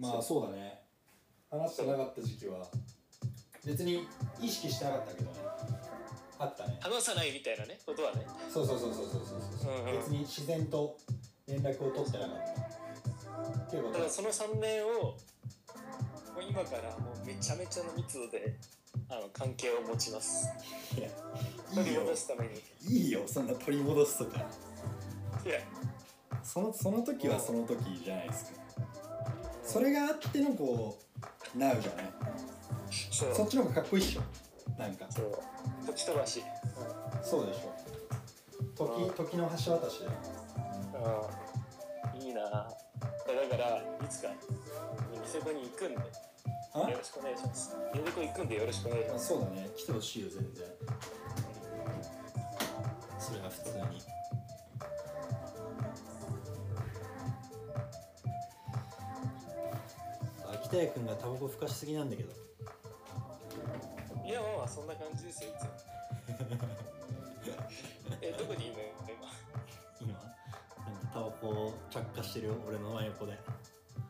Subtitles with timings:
[0.00, 0.50] まあそう。
[0.50, 0.80] だね。
[1.50, 2.66] 話してなかった時期は。
[3.66, 4.06] 別に
[4.40, 5.36] 意識してなかったけどね
[6.38, 6.78] あったね。
[6.80, 8.26] 話さないみたいなねことはね。
[8.48, 9.98] そうそうそうそうそうそうそう、うんうん。
[9.98, 10.96] 別に自然と
[11.46, 12.38] 連絡を取ってなかっ
[13.54, 13.60] た。
[13.60, 13.98] っていうこと。
[13.98, 15.16] ただその3年をも
[16.38, 18.56] う今からもうめちゃめちゃの密度で
[19.10, 20.48] あの関係を持ちます。
[20.96, 21.08] いや
[21.74, 22.54] 取り戻すために。
[22.88, 24.38] いいいよそんな取り戻すとか。
[24.38, 24.46] や。
[26.42, 28.60] そのその時はその時じゃないですか
[29.70, 30.98] それがあってのこ
[31.54, 32.12] うなうじゃない。
[32.90, 33.32] そう。
[33.32, 34.22] そっちの方がかっこいいっしょ。
[34.76, 35.06] なんか。
[35.10, 35.32] そう。
[35.86, 36.42] 時飛ばし、
[37.22, 37.72] そうでしょ。
[38.74, 40.12] 時時の橋渡しだよ
[42.14, 42.42] うん、いいな。
[42.42, 45.94] だからいつかニセコに行くんで。
[45.94, 46.02] よ
[46.72, 47.76] あろしくお願いします。
[47.94, 49.28] ニセコ行くんでよろしくお願いしあます。
[49.28, 49.70] そうだね。
[49.76, 50.66] 来てほしいよ全然
[60.70, 62.30] 秋田屋君がタバコふかしすぎなんだけど。
[64.24, 65.70] いやまあまあそんな感じですよいつも。
[68.22, 69.26] えどこにいるの今？
[70.00, 70.14] 今？
[70.14, 73.32] なんかタバコを着火してる俺の真横で。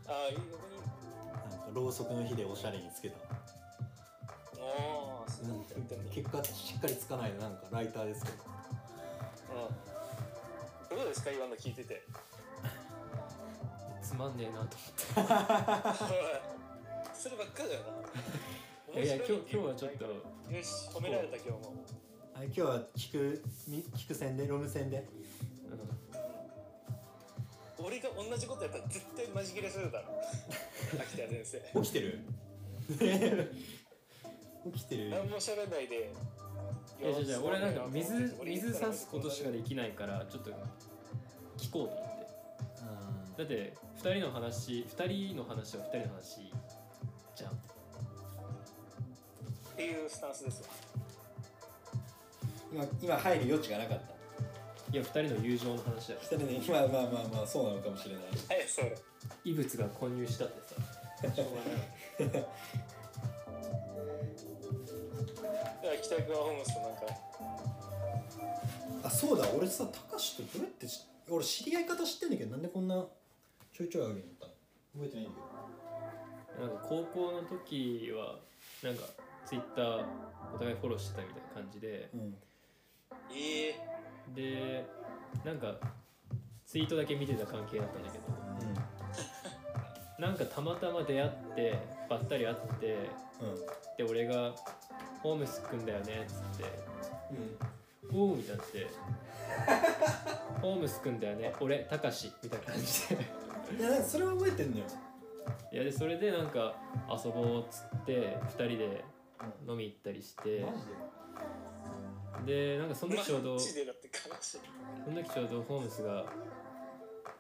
[0.07, 0.77] ああいいどこに
[1.51, 3.17] なんかろうそくの火でおしゃれにつけた。
[3.17, 3.25] の
[4.61, 8.37] ああすごいなんか言ってんね結果しっかりつかないでなんかライターですけど。
[10.91, 10.99] うん。
[10.99, 12.03] どうですか今の聞いてて？
[12.30, 12.30] つ
[14.21, 14.61] まんねえなと。
[14.61, 16.05] 思って
[17.15, 17.81] そればっかだよ
[18.95, 19.01] な。
[19.01, 20.05] いやいや今日今日はちょっと。
[20.05, 21.85] よし褒められた今日も。
[22.35, 25.07] あ今日は聞くみ聞く線でロム線で
[27.79, 30.09] 俺が同じことやったら絶対マジ切れするだろ。
[31.01, 31.81] 秋田先生。
[31.81, 32.19] 起きてる？
[34.75, 35.11] 起きてる。
[35.11, 36.13] 何も喋んないで。
[37.03, 40.51] いやじゃあじゃあ俺なんか水俺水差すことしかできないからちょっと
[41.57, 41.95] 聞こうと。
[41.95, 42.10] 思ってうん
[43.41, 46.53] だって2人の話2人の話は2人の話
[47.35, 47.53] じゃん。
[47.53, 47.55] っ
[49.77, 50.69] ていうスタンスですわ。
[52.71, 54.05] 今今入る余地がなかった。
[54.93, 56.21] いや2人の友情の話だよ。
[56.21, 58.25] 二人ねまあまあまあまあそうなのかもしれない。
[58.25, 58.31] は
[58.63, 58.95] いそれ
[59.43, 60.61] 異物が混入したって
[61.25, 61.35] さ。
[61.35, 61.47] しょう
[62.27, 62.45] がない。
[66.03, 67.01] 北川ホームズとなんか。
[69.05, 69.49] あそうだ。
[69.57, 73.07] 俺さたかしとどうやってし俺知り合い方知ってんだけどなんでこんな
[73.81, 74.53] ちょいちょい会うようになったの。
[74.93, 76.69] 覚えてないんだけど。
[76.69, 78.39] なんか高校の時は
[78.83, 79.05] なんか
[79.47, 80.05] ツイッター
[80.55, 82.11] お互いフォローしてたみたいな感じで。
[82.13, 82.37] うん。
[83.33, 83.75] ええ
[84.35, 84.87] で
[85.47, 85.79] なんか
[86.67, 88.25] ツイートだけ見てた関係だったんだけど。
[90.19, 91.79] なんかたまたま出会って
[92.11, 92.99] ばったり会って
[93.41, 93.49] うん。
[93.49, 93.57] うん
[93.97, 94.55] で俺が
[95.23, 96.65] 「ホームスくんだよね」っつって。
[98.13, 98.87] うん「おお」みたいになって
[100.61, 104.85] 「ホームスくんだよね俺たかし」みたいな感じでいやそれは覚えてんのよ。
[105.73, 106.75] いやでそれでなんか
[107.25, 109.05] 遊ぼうっつって2人で
[109.67, 110.61] 飲み行ったりして。
[110.61, 110.85] マジ
[112.47, 112.77] で？
[112.77, 113.83] でなんかその時ちょうどその
[115.23, 116.25] 時ちょうどホームスが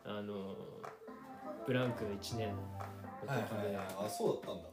[0.04, 0.56] あの
[1.66, 2.56] ブランクの1年の
[3.20, 4.68] 時で、はいはいはいあそうだったんだ。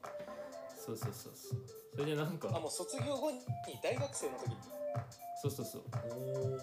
[0.78, 1.59] そうそうそうそう。
[1.94, 3.40] それでなんあかもう卒業後に
[3.84, 4.56] 大学生の時に。
[5.41, 5.81] そうそうそう。
[6.12, 6.16] お
[6.53, 6.57] お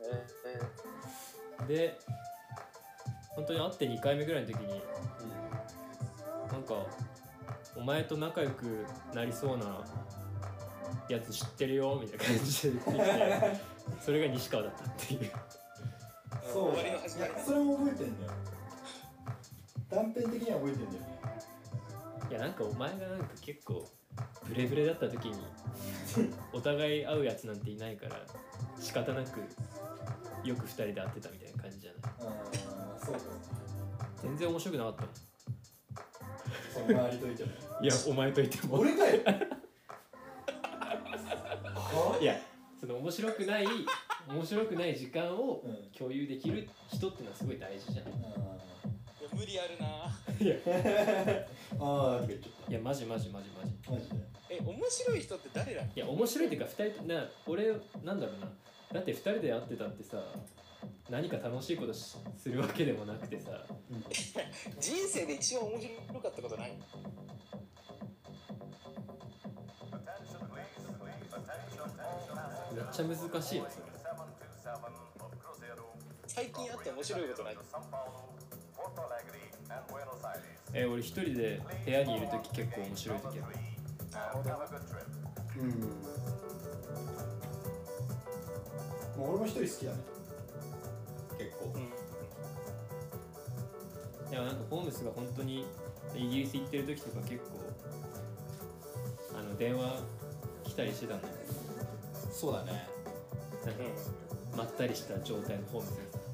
[0.00, 0.24] え
[1.60, 1.98] えで
[3.38, 4.82] 本当に会って2回目ぐらいの時に
[6.50, 6.74] なんか
[7.76, 8.84] お前と仲良く
[9.14, 9.78] なりそうな
[11.08, 15.30] やつ知ってるよみたいな感じで言ってきてそれが西川だったっていう。
[16.52, 18.32] そう終わりの始まりいやそれも覚えてんだよ。
[19.88, 21.00] 断片的には覚えてんだよ。
[21.00, 21.18] ね
[22.30, 23.88] いやなんかお前がなんか結構
[24.48, 25.34] ブレブレだった時に
[26.52, 28.16] お互い会うやつなんていないから
[28.80, 29.40] 仕方なく
[30.42, 31.47] よく2人で会ってたみたい
[33.12, 33.30] ああそう。
[33.30, 35.02] か全然面白くなかった。
[35.02, 35.08] も
[36.72, 37.46] その周りといてい
[37.86, 38.78] やお前といても。
[38.80, 39.20] 俺かよ
[41.74, 42.34] はいや
[42.80, 43.66] その面白くない
[44.28, 45.76] 面白くない時間をうん。
[45.98, 48.06] 共有できる人ってのはすごい大事じゃん。
[48.06, 48.28] いいや
[49.32, 49.86] 無理あるな。
[50.04, 51.44] あー
[51.80, 53.72] あーとか言っちゃっやマジマジマジマジ。
[53.82, 54.16] たマジで。
[54.50, 57.66] え面白い人って誰だいや面白いっていうか2人とな俺
[58.04, 58.48] なんだろうな。
[58.92, 60.22] だって2人で会ってたってさ
[61.10, 63.50] 何か楽しいことしするわけでもなくてさ。
[64.78, 66.72] 人生で一番面白かったことない？
[72.74, 73.86] めっちゃ難しいなそれ。
[76.26, 77.56] 最近あって面白いことない？
[80.74, 83.42] え俺一人で部屋にいる時結構面白い時ある。
[85.56, 85.70] うん。
[89.18, 89.98] もう俺も一人好きだね
[91.38, 91.72] 結構。
[91.74, 91.90] うん。
[94.30, 95.64] でもなんかホームスが本当に
[96.14, 97.60] イギリス行ってる時とか結構
[99.38, 100.00] あの電話
[100.64, 101.34] 来たりしてたんだけ
[102.32, 102.86] そうだね。
[103.64, 103.82] どなんか
[104.56, 106.24] まったりした状態のホームスがさ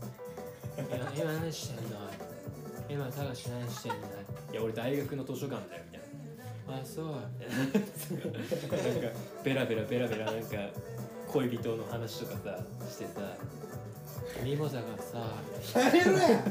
[1.15, 1.97] 「今今何してんの
[2.89, 3.99] 今高橋何してんの
[4.53, 7.07] いや俺大学の図書館だよ」みたいな「あそう」
[7.39, 10.57] みたいななんかベラベラベラベラなんか
[11.29, 12.59] 恋人の話とかさ
[12.89, 13.11] してさ
[14.43, 15.19] 「ミモザがさ」
[15.81, 16.45] やめろや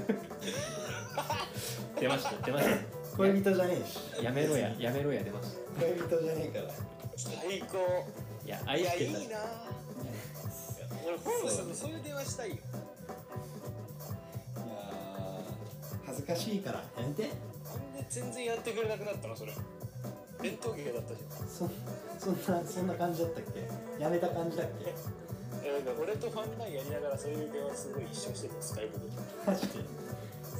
[1.99, 2.77] 出ました出ました。
[3.17, 4.23] 恋人じゃねえし。
[4.23, 5.81] やめろややめろや出ました。
[5.81, 6.73] 恋人じゃねえから。
[7.15, 7.77] 最高。
[8.45, 9.37] いやいや愛してたいいな。
[11.05, 12.55] 俺ホームスとそういう電話したいよ。
[12.55, 16.07] いやー。
[16.07, 17.23] 恥ずかしいからやめて。
[17.23, 19.53] なんで全然やってくれなくなったのそれ。
[20.41, 21.47] 伝統芸だったじゃん。
[21.47, 21.69] そ
[22.19, 24.03] そんなそんな感じだったっけ？
[24.03, 24.91] やめた感じだっけ？
[25.63, 29.05] えなんか俺とファンラインやりながらそういう電話すごい一緒にしてたスカイプで。
[29.45, 29.73] マジで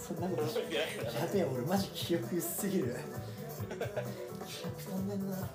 [0.08, 0.48] そんなこと。
[0.48, 0.72] してない
[1.06, 2.96] からやべえ俺マジ記憶薄すぎる
[4.48, 5.50] 記憶飛んでんな覚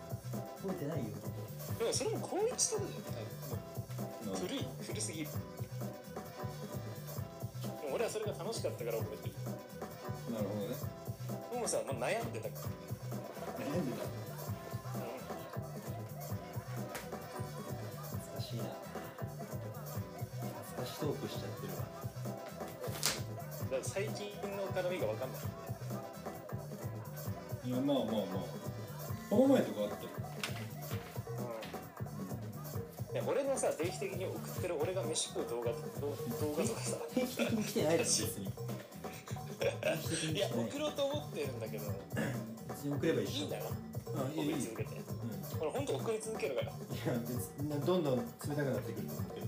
[0.70, 1.04] えてないよ
[1.78, 3.02] でもそれも高一とかだよね
[4.24, 5.28] 多分もう古い古すぎる
[7.92, 9.34] 俺はそれが楽しかったから覚えてる
[10.32, 10.76] なるほどね
[11.50, 12.54] ホームさんはもう悩んでたか
[13.58, 14.04] ら悩んでた
[20.98, 21.78] 懐かしトークしちゃってるわ。
[23.70, 25.40] だから最近の絡みが分かんない。
[27.68, 28.44] いやまあまあまあ。
[29.30, 30.10] この前とかあったよ。
[33.12, 35.76] いや俺のさ定期的に送ってる俺が飯食う動画動
[36.46, 36.96] 動画とかさ。
[37.14, 38.48] 定期的に来てないだろ別に。
[40.36, 41.84] いや送ろうと思ってるんだけど
[42.68, 43.50] 別に送ればいいいいん。
[43.50, 43.64] だな
[44.24, 44.32] うん。
[44.32, 44.70] いいよいいよ。
[44.72, 44.90] 送り続けて。
[44.96, 45.00] う
[45.58, 45.60] ん。
[45.60, 46.66] 俺ほんと送り続けるから。
[46.68, 46.74] いや
[47.20, 47.30] 別
[47.60, 49.47] にどんどん冷たくなってくると思うけど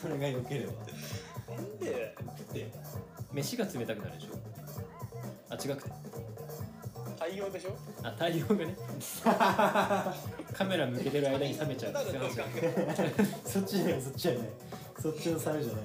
[0.00, 0.72] それが良ければ。
[1.54, 2.14] なんで
[2.52, 2.70] で
[3.32, 4.28] 飯が冷たくなるでしょ。
[5.50, 5.90] あ違くて。
[7.18, 7.70] 対応でしょ？
[8.02, 8.74] あ対応がね。
[10.52, 11.92] カメラ向けてる間に冷めちゃう
[13.44, 14.48] そっちじゃないそっちじゃない。
[15.00, 15.82] そっちのサメじゃない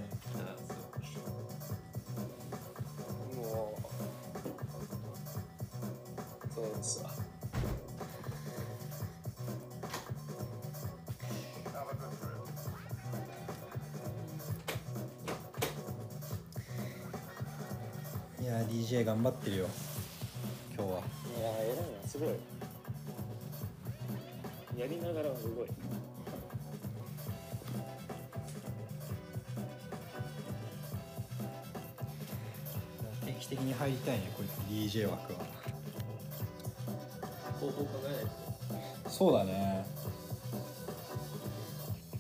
[39.22, 39.86] そうだね。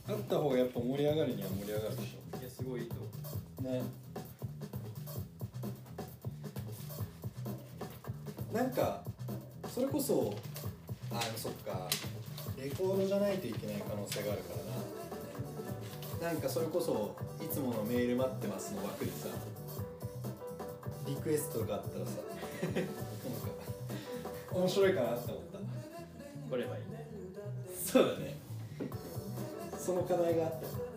[0.07, 2.05] あった方がやっぱ盛り上がるには盛り上がるでし
[2.39, 2.95] いやすごいいいと
[3.57, 3.81] 思ょね。
[8.53, 9.01] なんか
[9.67, 10.35] それこそ
[11.11, 11.89] あそっか。
[12.55, 14.53] レコードじゃないといけない可能性があるか
[16.21, 16.33] らな。
[16.33, 19.27] なんかそれこそいつものメール待ってますの枠でさ
[21.07, 22.11] リクエストがあったらさ
[22.61, 22.91] なんか
[24.53, 25.57] 面白いかなって思った。
[25.57, 25.61] う
[26.51, 26.90] こればいいね
[27.91, 28.37] そうだね。
[29.77, 30.90] その課題があった。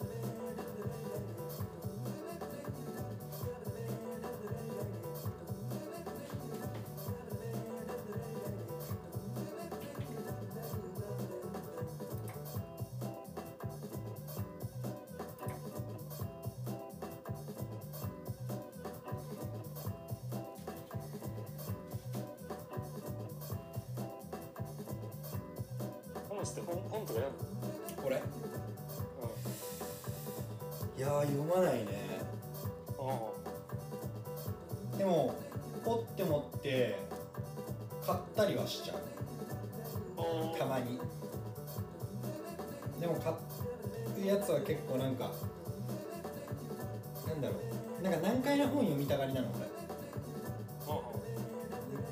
[26.44, 27.32] 本して本本とか読
[27.96, 28.16] むこれ？
[28.16, 28.20] う
[30.98, 32.04] いやー読まないね。
[34.98, 35.34] でも
[35.84, 36.98] ポッて持って
[38.06, 38.98] 買ったりはしちゃう。
[40.18, 40.22] あ
[40.58, 41.00] たまに。
[43.00, 43.36] でも買う
[44.26, 45.32] やつは結構なんか
[47.26, 47.54] なんだろ
[48.00, 48.02] う。
[48.02, 49.64] なんか難解な本読みたがりなの俺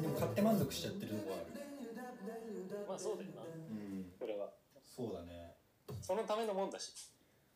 [0.01, 1.63] でも買って満足しちゃってるとこある。
[2.89, 3.43] まあそうだよな
[4.95, 5.57] そうだね。
[6.01, 6.93] そのためのもんだし。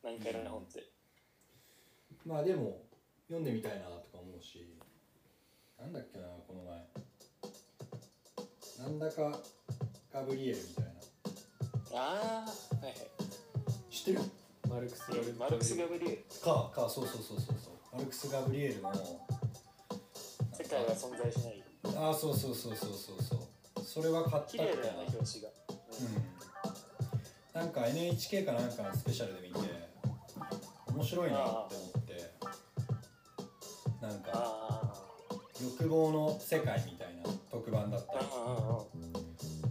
[0.03, 0.83] 何回の本って
[2.25, 2.81] まあでも
[3.27, 4.75] 読んでみたいなとか思うし。
[5.79, 6.87] なんだっけなこの前。
[8.87, 9.39] なんだか
[10.11, 10.91] ガブリエルみたいな。
[11.99, 12.95] ああはいはい。
[13.91, 14.21] 知ってる？
[14.67, 15.33] マルクスガル。
[15.35, 16.25] マルクス・ガブリエル。
[16.43, 17.73] かかそうそうそうそうそう。
[17.93, 18.91] マルクス・ガブリエルの。
[20.53, 21.63] 世界は存在しない。
[21.95, 23.83] ああそうそうそうそうそうそう。
[23.83, 25.49] それは買った綺麗だよなね表紙が。
[25.69, 26.03] う
[26.33, 26.36] ん
[27.57, 29.59] なんか NHK かなんかのスペシャルで見て
[30.93, 32.31] 面白いなって思って
[33.99, 34.93] なんかあ
[35.59, 38.85] 欲望の世界みたいな特番だったうんうんうん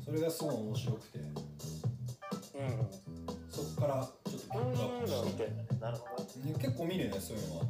[0.04, 1.20] それがすごい面白くて
[3.50, 7.62] そっからちょっとピックアップしてね結構見るねそういうのは。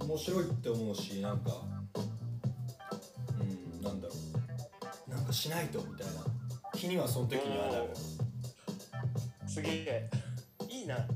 [0.00, 0.08] うん。
[0.08, 1.52] 面白いって思うしなんか
[3.40, 4.14] うんなんだろ
[5.08, 5.10] う。
[5.10, 6.29] なんかしないとみたいな
[6.80, 7.90] 気にはその時にはなる。
[9.46, 10.10] すげえ
[10.70, 10.96] いいな。
[10.96, 11.12] なんか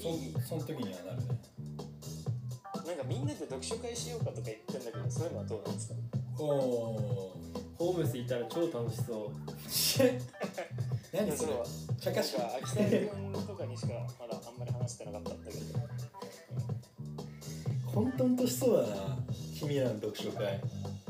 [0.00, 1.28] そんその時にはなるね。
[3.06, 5.94] みんなで読書会しようかとか言ってんだけどそういうのはどうなんですか？
[6.38, 7.36] おお
[7.76, 9.32] ホームスいたら超楽しそう。
[11.14, 11.52] 何それ？
[11.52, 13.10] そう茶化しなんか秋田君
[13.46, 13.88] とかにしか
[14.18, 15.62] まだあんまり話してなかったんだけど。
[17.92, 19.18] 混沌としそうだな
[19.58, 20.58] 君らの読書会。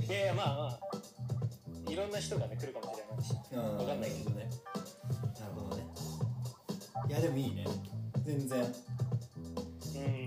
[0.09, 0.81] いやいやまあまあ。
[1.89, 3.02] いろんな人がね来るかもしれない
[3.53, 3.77] しうん。
[3.79, 4.51] わかんないけどね。
[5.41, 5.85] なるほどね。
[7.09, 7.67] いやでもいいね。
[8.25, 8.61] 全然。
[8.63, 8.65] う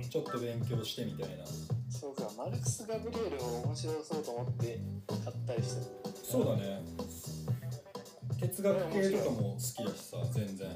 [0.06, 0.10] ん。
[0.10, 1.46] ちょっと勉強してみたいな。
[1.90, 5.88] そうかマルクス・ガブリエルを面白そうと思って買ったりしてる
[6.24, 6.82] そうだね。
[8.40, 10.68] 哲学系とかも好きだしさ全然。
[10.68, 10.72] う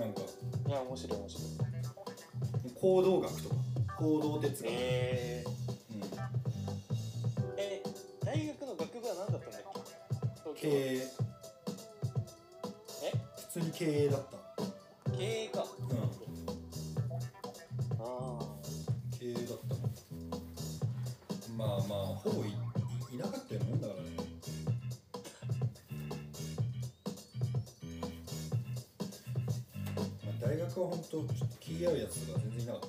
[0.00, 0.20] なんか。
[0.20, 1.44] んいや面白い面白い。
[2.80, 3.54] 行動学とか。
[3.98, 5.56] 行動哲学、えうん、ー、
[10.68, 10.98] 経営。
[10.98, 11.00] え？
[13.36, 14.36] 普通に経営だった。
[15.16, 15.64] 経営か。
[15.64, 15.96] うん。
[17.98, 18.38] あ
[19.18, 19.52] 経営だった。
[21.48, 22.50] のまあまあほぼいい
[23.14, 24.10] いなかったようなもんだからね。
[30.22, 32.88] まあ、大学は本当ちょっと気合うやつが全然いなかった。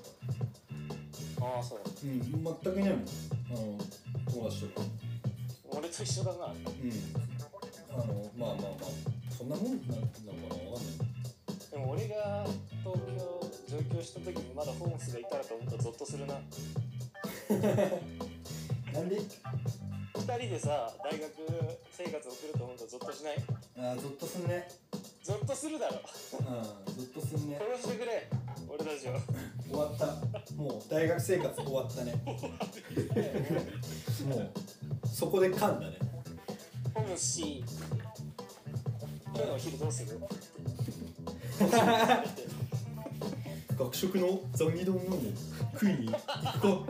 [1.46, 1.80] ーあーそう。
[2.04, 3.06] うん全くいないもん。
[3.48, 3.78] あの
[4.30, 4.86] 友達とか。
[5.72, 6.48] 俺と一緒だな。
[6.48, 6.52] うん
[7.92, 8.04] あの
[8.38, 8.84] まあまあまあ
[9.36, 10.00] そんなもんなのかなわ
[10.50, 10.96] かんない
[11.72, 12.46] でも俺が
[12.84, 13.06] 東京
[13.78, 16.36] 上京した時にまだホームスがいたらと思ったらゾッとするな
[18.94, 19.24] なんで二
[20.22, 21.32] 人でさ大学
[21.92, 23.36] 生活送ると思うとゾッとしない
[23.78, 24.68] あーゾッとすんね
[25.24, 26.00] ゾッとするだろ
[26.40, 26.52] うんゾ
[27.04, 28.28] ッとすんね殺してくれ
[28.68, 29.14] 俺たちを
[29.70, 30.06] 終わった
[30.56, 32.38] もう大学生活終わったねもう
[35.08, 35.98] そこで噛んだね
[37.10, 37.64] ホームスし
[39.26, 40.20] 今日のお昼どうする？
[43.78, 45.02] 学食のザギ丼の
[45.74, 46.14] 食いに行
[46.62, 46.86] こ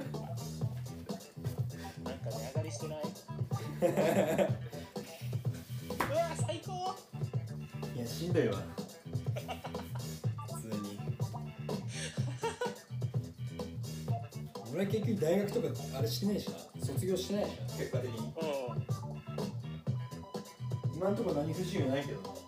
[2.03, 2.99] なんか値上がりしてない？
[6.11, 6.71] うわ最高。
[7.93, 8.55] ういやしんどいわ
[10.47, 10.99] 普通に。
[14.73, 16.57] 俺は結局大学とかあれしてないしな。
[16.85, 17.77] 卒業してないしな。
[17.77, 18.17] 結果的に。
[18.17, 18.27] うん
[20.99, 22.38] 今んとこ何不自由ないけど。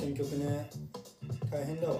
[0.00, 0.70] 選曲ね。
[1.50, 1.96] 大変だわ。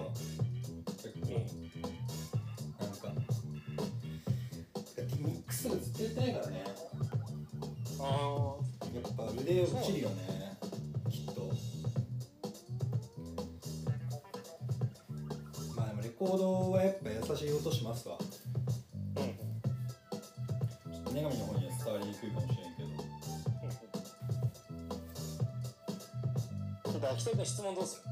[27.13, 28.10] 秋田君質問どうする？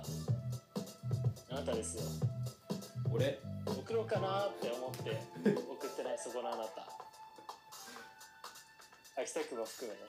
[0.00, 2.02] たあなたですよ。
[3.12, 3.38] 俺？
[3.66, 6.88] 送ろうかなって思って送ってないそこのあなた。
[9.20, 10.02] 秋田君も含めね。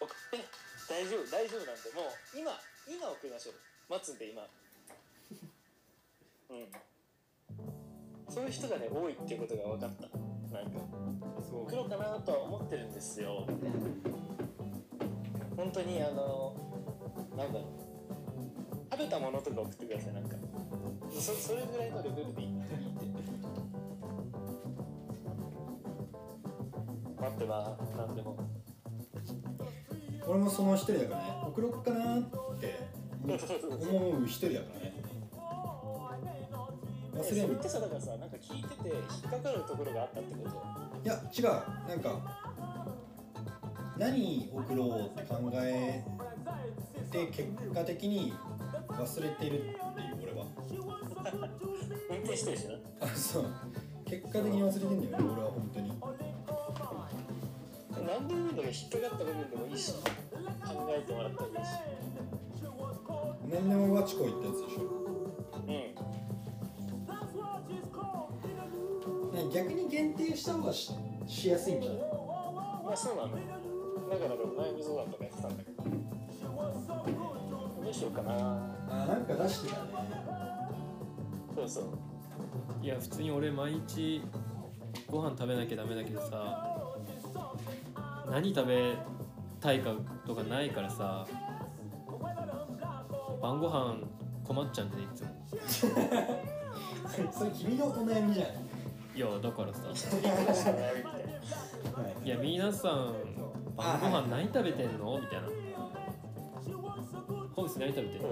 [0.00, 0.38] 送って
[0.88, 1.30] 大丈夫？
[1.30, 1.90] 大丈夫なんで。
[1.94, 2.52] もう今
[2.88, 3.54] 今送りましょう。
[3.90, 4.42] 待つんで今。
[6.50, 6.68] うん。
[8.32, 10.08] そういう人がね多いっていうことが分かった。
[10.54, 10.80] なんか。
[11.42, 11.66] そう。
[11.66, 13.46] 黒かなとは思ってるんですよ。
[15.56, 16.54] 本当にあの
[17.38, 17.68] なんだろう。
[18.90, 20.36] 食べたものとか送ってくださいなんか。
[21.08, 22.48] そそれぐらいのレベルでいい。
[22.48, 22.74] って
[27.20, 28.36] 待ってば何でも。
[30.26, 31.30] 俺もその一人だからね。
[31.46, 32.22] 送ろっかなっ
[32.58, 32.88] て。
[33.24, 34.94] 思う一人だからね。
[37.14, 40.56] 忘それんれってさだからさなんか聞いてて引っかかるところがあったってこと？
[41.04, 41.44] いや違う。
[41.88, 42.20] なんか
[43.96, 46.04] 何送ろうって考え
[47.10, 48.32] て結果的に
[48.88, 49.76] 忘れてるっていう
[50.22, 50.46] 俺は。
[52.10, 53.46] 運転してるしなあそう。
[54.04, 55.92] 結果的に忘れてんだよね俺は本当に。
[58.06, 59.98] 何でもいいんだけど引っかかった部分でもいいし考
[60.96, 61.70] えてもらったらいいし。
[63.50, 64.82] 何でもワチコ言ったやつでしょ。
[65.60, 65.68] うん。
[65.68, 65.94] ね
[69.54, 70.92] 逆に限定した方がし
[71.26, 72.00] しやすいんじゃない？
[72.84, 73.28] まあそうなの。
[73.30, 73.36] よ
[74.10, 74.30] だから
[74.64, 75.77] 前みそだとかやってたんだけど
[77.88, 78.34] どうしようかな。
[78.90, 79.82] あなんか出してたね。
[81.56, 81.84] そうそう。
[82.82, 84.20] いや普通に俺毎日
[85.10, 86.76] ご飯食べなきゃダメだけどさ
[88.30, 88.92] 何食べ
[89.58, 89.94] たいか
[90.26, 91.26] とかないからさ
[93.40, 93.96] 晩ご飯
[94.44, 95.30] 困っちゃうんでいつも。
[97.32, 98.48] それ君のお悩みじゃん。
[99.16, 99.84] いやだからさ。
[102.22, 103.14] いや皆さん
[103.74, 105.18] 晩ご飯何食べてんの？
[105.18, 105.48] みたいな
[107.58, 108.28] 本日何食べてんの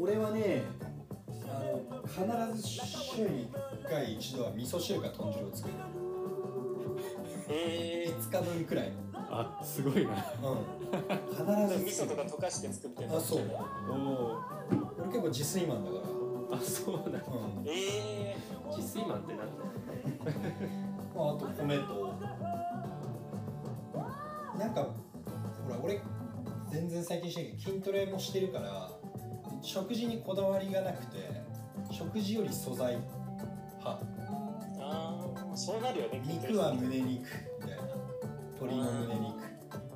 [0.00, 0.62] 俺はね
[1.48, 1.60] あ
[1.90, 3.50] の必ず週に
[3.84, 5.74] 1回一度は味噌汁か豚汁を作る。
[7.48, 8.14] え。
[8.16, 8.92] 5日分くらい。
[9.12, 10.12] あすごいな。
[10.12, 11.68] うん。
[11.68, 11.96] 必ず。
[11.96, 13.42] 作る噌とか溶かして作ってんのあそう。
[13.88, 14.38] おお
[14.98, 15.96] 俺結構自炊マンだか
[16.52, 16.56] ら。
[16.56, 17.18] あそうなんだ。
[17.26, 17.66] うん。
[17.66, 18.36] え
[18.68, 19.64] 自炊マンってなんだ？
[21.16, 22.14] まあ、あと米と。
[24.56, 24.82] なんか
[25.66, 26.00] ほら俺
[26.70, 28.90] 全然最近してないけど筋トレもしてるから
[29.62, 31.18] 食事にこだわりがなくて
[31.90, 32.98] 食事より素材
[33.78, 34.04] 派。
[34.78, 35.20] ー、あ
[35.52, 37.26] あそうなるよね肉は胸肉
[37.60, 37.82] みたいな
[38.54, 39.36] 鶏の胸肉。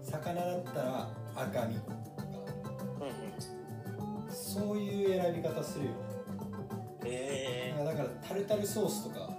[0.02, 1.96] 魚だったら赤身とか。
[3.00, 3.64] うんうん
[4.30, 5.90] そういう選び方するよ。
[7.04, 9.30] えだからタルタルソースとか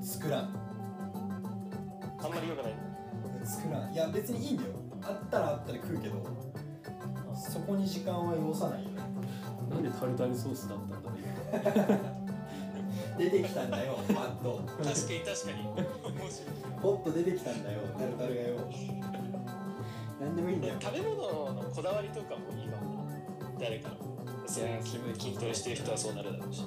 [0.00, 0.44] 作らん。
[0.44, 2.74] ー、あんまり良くない。
[3.44, 3.92] 作らん。
[3.92, 4.70] いや別にいいんだよ。
[5.02, 6.43] あったらあったで食うけど
[7.50, 9.00] そこに時間は要さないよね。
[9.70, 11.98] なんでタルタルソースだったんだろう。
[13.18, 15.62] 出てきたんだよパッと確かに確かに。
[15.62, 16.54] 面白い。
[16.82, 18.56] ポッと出てきたんだよタルタルがよ。
[20.20, 20.74] 何でもいいんだよ。
[20.80, 23.12] 食べ物のこだわりとかもいいかもな
[23.60, 23.96] 誰かの。
[24.46, 26.64] そういう筋筋トレしてる人はそうなるだろうし。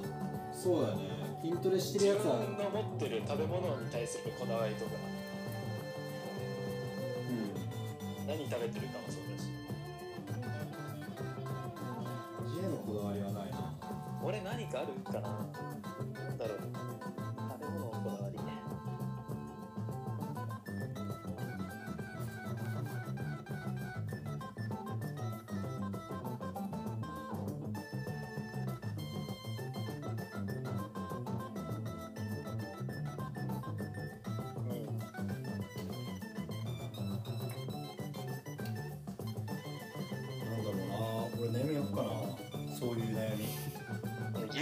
[0.53, 1.17] そうだね。
[1.43, 4.91] 筋トレして自分の持ってる食べ物に対するこだわりとか。
[7.29, 8.27] うん。
[8.27, 9.26] 何食べてるかもそう
[14.67, 15.47] 何かあるかな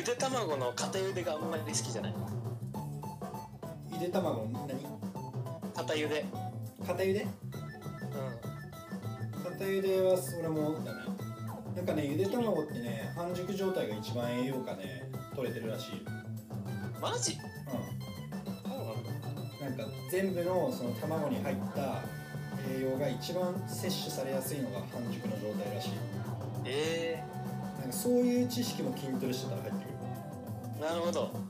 [0.06, 2.14] で卵の片ゆでがあんまり好きじゃない。
[3.92, 4.68] ゆで卵何？
[5.74, 6.24] 片ゆで。
[6.86, 7.24] 片ゆで？
[7.24, 7.28] う
[9.44, 11.02] 片ゆでは俺もだね
[11.76, 15.96] なんかねゆで卵ってね半熟状態が一番栄養価ね取れてるらしい。
[15.96, 16.06] ん
[17.02, 17.34] マジ？
[17.34, 17.36] う
[18.70, 19.76] そうなんだ。
[19.76, 22.04] んなんか全部のその卵に入った
[22.70, 25.92] 栄養が一番摂取されやすいのが半熟の状態らしい。
[26.66, 27.24] え
[27.80, 29.74] なんかそういう知識も筋トレしてたら入っ
[30.86, 31.32] なるほど。
[31.34, 31.50] うん。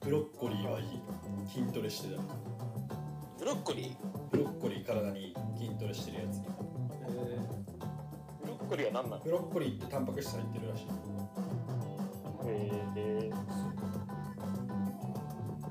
[0.00, 1.00] ブロッコリーはいい
[1.48, 2.20] 筋トレしてた。
[2.20, 2.26] ら
[3.38, 3.96] ブロッコリー？
[4.30, 6.48] ブロッコリー体に筋トレしてるやつブ
[8.48, 9.22] ロッコリーは何なの？
[9.24, 10.86] ブロッコリーってタンパク質入ってるらしい。
[12.46, 12.70] え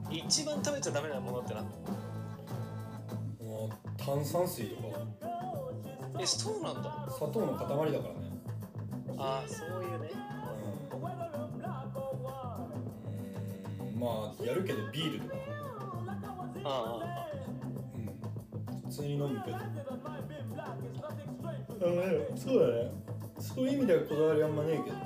[0.09, 1.65] ー、一番食べちゃダメなものって何？
[3.47, 3.69] もう
[4.03, 5.01] 炭酸水とか。
[6.19, 7.07] えそうなんだ。
[7.15, 7.99] 砂糖の塊だからね。
[9.19, 10.09] ああそういうね
[14.03, 15.35] まあやるけどビールとか。
[16.65, 16.99] あ
[17.95, 18.05] うん
[18.89, 19.57] 普通に飲むけど。
[19.57, 19.61] あ
[22.35, 22.91] そうだね。
[23.39, 24.97] そういう意味ではこだわりあんまねえけど。
[24.97, 24.99] あ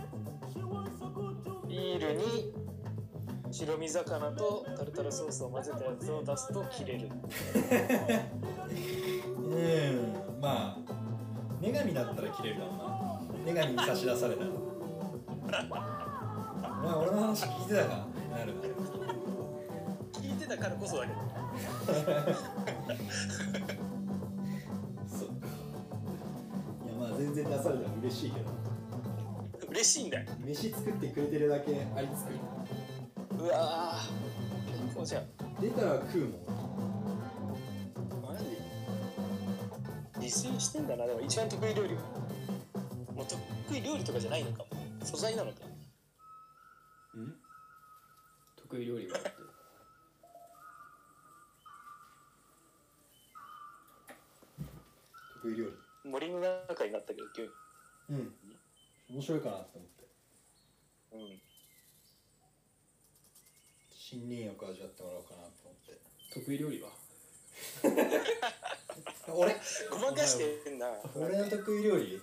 [1.69, 2.53] い汁に
[3.51, 7.09] 白身魚とタルタルソースを混ぜたやつを出すと切れる。
[9.37, 10.77] うんまあ
[11.61, 14.49] 女神だったら切れるかもな女神に差し出されたら
[16.83, 18.53] お前俺の話聞いてたかなる。
[18.53, 18.61] な
[20.13, 21.19] 聞いてたからこそだけど。
[25.07, 25.47] そっか。
[26.85, 28.45] いやまあ全然出されたら嬉しいけど。
[29.69, 30.25] 嬉しいんだよ。
[30.45, 32.25] 飯作ってくれてるだけありつ
[33.37, 34.95] くうわー。
[34.95, 35.25] こうじゃん。
[35.59, 36.31] 出たら食うもん。
[38.33, 38.45] マジ？
[40.19, 41.05] 自炊してんだな。
[41.05, 41.95] でも一番得意料理。
[41.95, 42.01] は
[43.15, 44.67] もう得意料理とかじゃないのかも。
[45.03, 45.59] 素材なのか
[48.77, 49.07] 得意料理。
[49.09, 49.31] はって
[55.41, 55.71] 得意料理。
[56.03, 57.49] 森の中になったけど急に
[58.11, 58.35] うん。
[59.09, 60.05] 面白いかなって思って。
[61.13, 61.19] うん。
[61.19, 61.41] 森
[64.35, 65.97] 林浴味わってもらおうかなと思って。
[66.33, 66.89] 得意料理は？
[69.33, 69.55] 俺？
[69.89, 70.87] ごまかしてんな。
[71.15, 72.21] 俺の得意料理？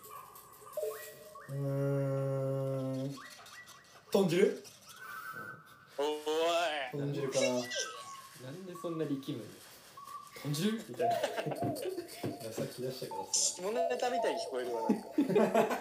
[1.49, 3.13] うーん。
[4.13, 4.63] 豚汁？
[5.99, 6.07] おい。
[6.93, 9.51] 豚汁かななんでそんな力むんだよ
[10.43, 10.73] 豚汁？
[10.89, 11.15] みたいな。
[12.53, 14.97] さっき出したからさ下ネタみたいに聞こえるわな
[15.65, 15.79] んか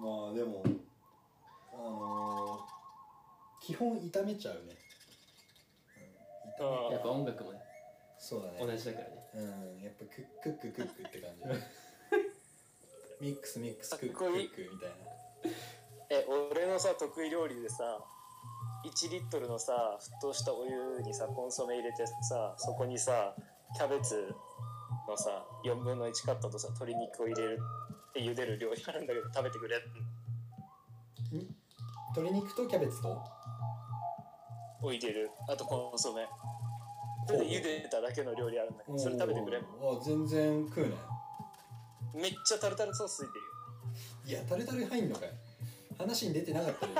[0.00, 0.62] まあでも
[1.72, 4.76] あのー、基本炒めちゃうね、
[6.58, 7.58] うん、炒めやっぱ音楽もね。
[8.18, 8.58] そうだね。
[8.60, 9.12] 同じだからね。
[9.34, 9.38] う
[9.80, 9.82] ん。
[9.82, 11.44] やっぱクックッククックって感じ。
[13.20, 14.96] ミックスミックスクッククックみたいな
[16.10, 17.98] え俺のさ得意料理でさ
[18.84, 23.34] 1リットルのさ沸騰したお湯にさコンソメ入れてさそこにさ
[23.76, 24.34] キャベツ
[25.08, 27.58] のさ4分の1カットとさ鶏肉を入れる
[28.10, 29.76] って茹でる料理あるんだけど食べてくれ。
[32.16, 33.22] 鶏肉とキャベツと？
[34.80, 35.30] を入れる。
[35.48, 36.26] あとコンソメ。
[37.26, 39.58] それで茹でただけの料理あるんだけどそれ食べてくれ。
[39.58, 39.62] あ
[40.02, 40.94] 全然食うね。
[42.14, 43.38] めっちゃタルタルソースついて
[44.30, 44.40] るよ。
[44.40, 45.28] いやタルタル入んのかい
[45.98, 46.92] 話に出てなかったよ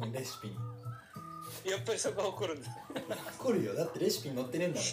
[0.00, 0.56] 今 レシピに。
[1.70, 2.68] やっぱりそこは怒るんだ。
[3.38, 3.74] 怒るよ。
[3.74, 4.88] だってレシピに載ってねえんだもん。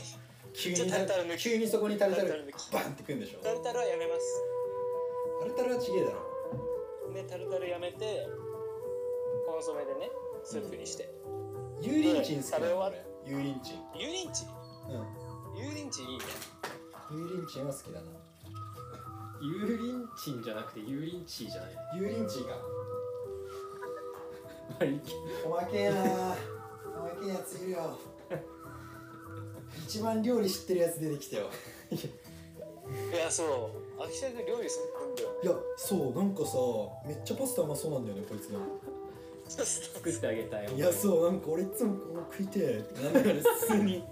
[0.53, 2.73] 急にタルタル急にそこにタルタルタルタル抜き。
[2.73, 3.39] バンってくんでしょ。
[3.39, 4.21] タルタルはやめます。
[5.39, 7.13] タルタルはちげえだろ。
[7.13, 8.27] でタルタルやめて
[9.47, 10.11] コンソメでね
[10.43, 11.09] スープにして、
[11.81, 12.93] 油淋鶏好きなの食べ終わっ
[13.25, 13.77] 俺油淋鶏。
[13.93, 14.51] 油淋鶏？
[14.89, 15.01] うん。
[15.57, 16.25] 油淋鶏いいね。
[17.09, 18.11] 油淋鶏は好きだな。
[19.41, 21.77] 油淋鶏じゃなくて油淋鶏じゃない。
[21.93, 22.55] 油淋鶏か
[24.69, 25.13] まあいいけ
[25.45, 27.97] おまけえなおまけえやついるよ。
[29.86, 31.49] 一番料理知ってるやつ出てきたよ。
[31.91, 31.95] い
[33.17, 33.43] やそ
[33.99, 34.03] う。
[34.03, 35.29] 秋田君料理するんだよ。
[35.43, 36.58] いやそうなんかさ
[37.08, 38.60] めっちゃパスタうまそうなんだよねこいつが。
[39.49, 42.77] 作ってあげたいいやそうなんか俺いつもこう食いてえ。
[42.79, 44.03] ってなんだよね普通に。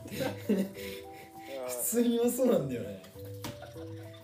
[1.67, 3.04] 普通にうまそうなんだよね。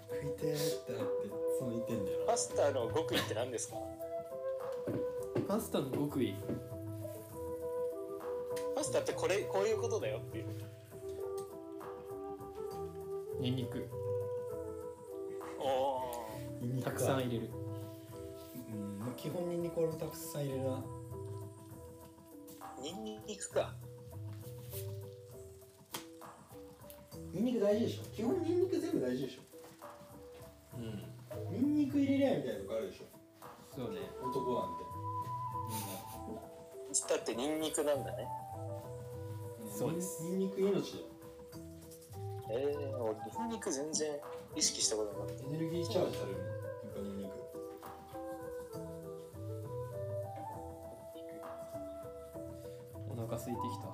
[0.10, 2.18] 食いてえってなってその言ってんだよ。
[2.26, 3.76] パスタの極意って何ですか？
[5.48, 6.36] パスタの極意。
[8.76, 10.46] パスタってこれこういうことだよっていう。
[13.40, 13.88] ニンニク。
[15.60, 17.50] おおニンニクかたくさん入れる。
[18.74, 20.84] うんまあ基本ニンニク俺もたくさん入れるな。
[22.82, 23.74] ニンニクか。
[27.34, 28.04] ニンニク大事でしょ。
[28.16, 29.40] 基本ニンニク全部大事でし
[30.78, 30.84] うん。
[30.86, 33.06] ょニンニク入れりゃみたいなとこあるでしょ。
[33.76, 34.02] そうね。
[34.22, 34.93] 男なんて
[37.04, 38.28] つったってニンニクなんだね。
[39.70, 40.24] そうです。
[40.24, 41.06] ニンニク命だよ。
[42.50, 44.12] ええー、俺ニンニク全然
[44.56, 46.60] 意識したことなかっエネルギーチャージされるもんやっ
[46.94, 47.32] ぱニンニク。
[53.10, 53.86] お腹空いてきた。
[53.86, 53.90] い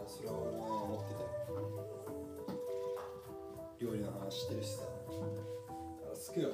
[0.00, 1.28] やそれは俺も思ってたよ。
[3.78, 4.82] 料理の話してるしさ。
[4.82, 6.50] だからすくよ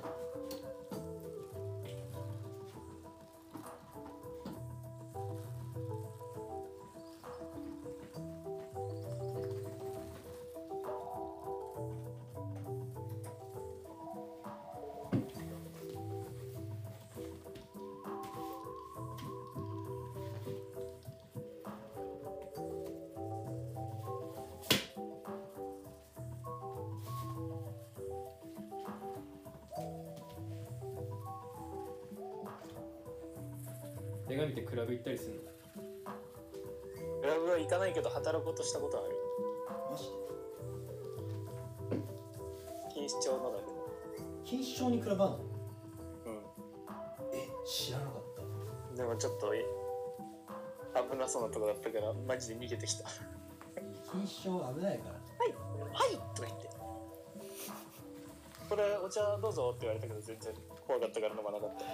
[34.32, 35.40] 映画見てクラブ行ったりするの？
[36.04, 36.12] た
[37.20, 39.14] クラブは行かないけど働こうとしたことはある。
[39.90, 40.04] マジ？
[41.90, 42.00] で
[42.88, 43.72] 錦糸町のだけど
[44.44, 45.26] 錦糸町に比べんの？
[45.36, 46.40] うん。
[47.66, 48.22] 知らなかっ
[48.96, 48.96] た。
[48.96, 49.66] でもちょっとえ
[51.10, 53.04] 危なそうなとこだったからマジで逃げてきた。
[54.10, 55.14] 禁止症危ないから。
[55.92, 56.70] はいとか言って。
[58.70, 60.54] これお茶どうぞって言われたけど全然
[60.86, 61.84] 怖かったから飲まなかった。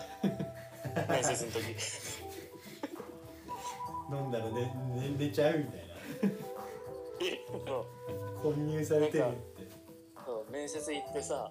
[1.12, 1.74] 面接の時
[4.10, 5.84] 飲んだらねね寝ちゃうみたいな。
[7.20, 7.86] えそ
[8.40, 8.52] う。
[8.54, 9.68] 混入されてるって。
[10.24, 11.50] そう面接行ってさ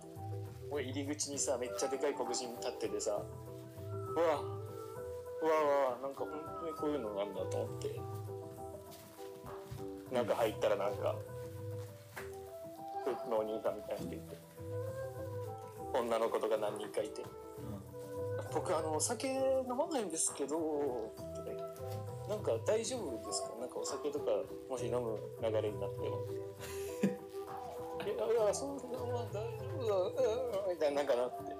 [0.69, 5.51] もう入り口にさめっちゃでかい黒人立っててさうわうわ
[5.91, 6.29] うわなんか本
[6.61, 7.99] 当にこういうのなんだと思って。
[10.11, 11.15] 中入ったらなんか
[13.05, 14.37] 夫婦のお兄さんみたいな人いて。
[15.93, 17.23] 女の子とか何人かいて。
[18.53, 21.51] 僕あのお酒飲まないんですけどって
[22.27, 23.55] なんか大丈夫ですか？
[23.59, 24.31] なんかお酒とか
[24.69, 26.25] もし飲む流れになっても。
[28.03, 28.79] いやいやそうま
[29.19, 29.95] あ大丈夫だ。
[30.67, 31.55] うんみたいななんかなって。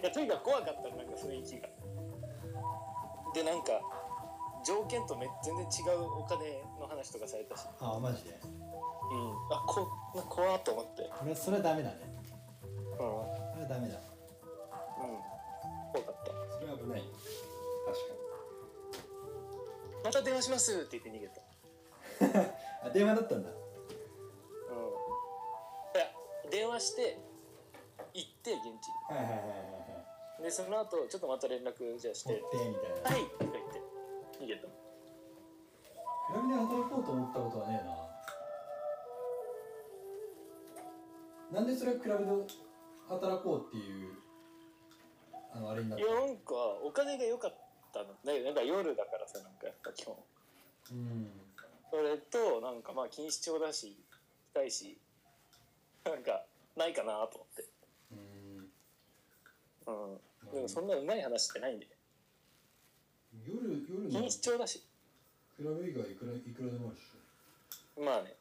[0.00, 1.68] いやとにかく怖かったなんか雰囲気が。
[3.34, 3.80] でなんか
[4.64, 7.66] 条件とめ全然違うお金の話とかされたし。
[7.80, 8.30] ああマジで？
[8.30, 9.32] うん。
[9.50, 11.10] あこな怖っと思って。
[11.18, 11.96] これそれはダメだね。
[12.92, 12.96] うん。
[12.96, 13.02] そ
[13.56, 13.98] れはダメだ。
[14.98, 15.18] うん。
[15.92, 16.32] 怖かった。
[16.54, 17.02] それは危ない
[20.04, 21.40] また電話しますって言って逃げた。
[22.86, 23.48] あ電話だったんだ。
[23.50, 23.52] う
[26.46, 26.50] ん。
[26.50, 27.18] 電話して
[28.14, 28.66] 行って現地
[29.14, 29.54] はいはいはいはいは
[30.38, 30.38] い。
[30.38, 32.96] にでその後ちょっとまた連絡じゃあし追っててみたいな。
[33.10, 33.58] はいとか言って
[34.40, 34.66] 逃げた。
[34.66, 34.72] ク
[36.34, 37.86] ラブで働こうと思ったことはねえ
[41.54, 41.60] な。
[41.60, 42.30] なんでそれはクラブで
[43.08, 44.14] 働こうっていう
[45.52, 47.56] あのあれになったいやなんかお金が良かった
[47.98, 48.06] の。
[48.24, 50.16] だけどなんか夜だからさなんかやっぱ基本。
[50.92, 51.30] うん
[51.90, 53.96] それとなんかまあ錦糸町だし
[54.54, 54.96] 近いし
[56.04, 56.44] なんか
[56.76, 57.64] ないかなと思って。
[59.86, 60.12] うん。
[60.12, 60.20] うん
[60.54, 61.86] でもそんなうまい話ってないんで。
[63.46, 64.82] 夜夜の錦糸町だし。
[65.56, 67.10] クラブ以外いくらいくらでもあるっし
[67.98, 68.34] まあね。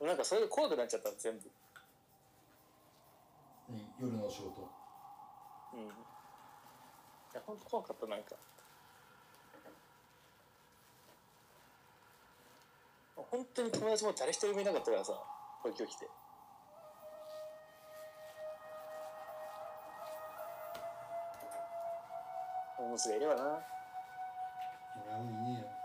[0.00, 1.50] なんかそれで怖くなっちゃったの全部。
[4.00, 4.68] 夜の仕事。
[5.74, 5.80] うん。
[5.86, 5.92] い
[7.38, 8.34] やほんと怖かったなんか。
[13.16, 15.12] 本当に友達も誰一人もいなかったからさ
[15.62, 16.08] 東京来て。
[22.78, 23.42] おむすがいればな。
[23.42, 25.77] 俺はいねえよ。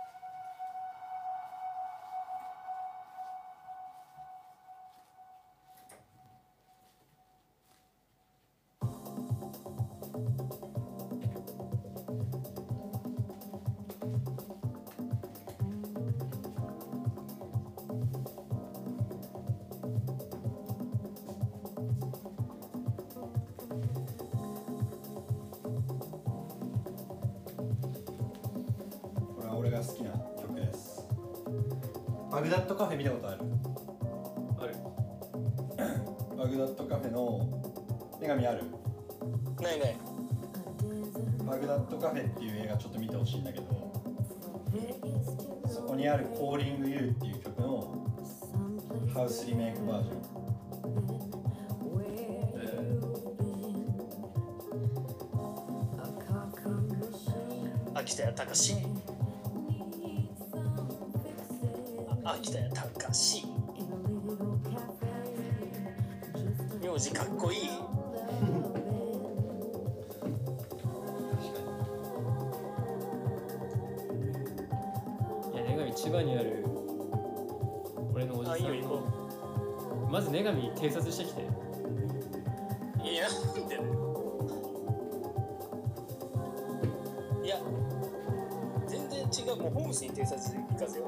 [32.76, 33.40] バグダッドカフェ見たことある？
[34.60, 34.76] ある。
[36.38, 37.38] バグダッドカフェの
[38.20, 38.64] 女神ある？
[39.62, 39.96] ないない。
[41.46, 43.66] バグダッドカフェっていう映画ちょっと見てほしいんだけど
[45.68, 47.94] そこにある「Calling You」っていう曲の
[49.14, 50.24] ハウスリメイクバージョン。
[57.96, 58.76] 秋田屋隆
[62.26, 63.46] 秋田屋隆
[66.82, 67.60] 名字かっこいい。
[67.60, 67.68] い
[75.58, 76.66] や女神千葉にある
[78.14, 80.08] 俺のおじさんの。
[80.10, 81.42] まず女神偵察してきて。
[83.04, 83.76] いやなんで。
[83.76, 83.84] だよ
[87.44, 87.58] いや
[88.88, 89.56] 全然違う。
[89.62, 91.03] もうホームスに偵察行かせよ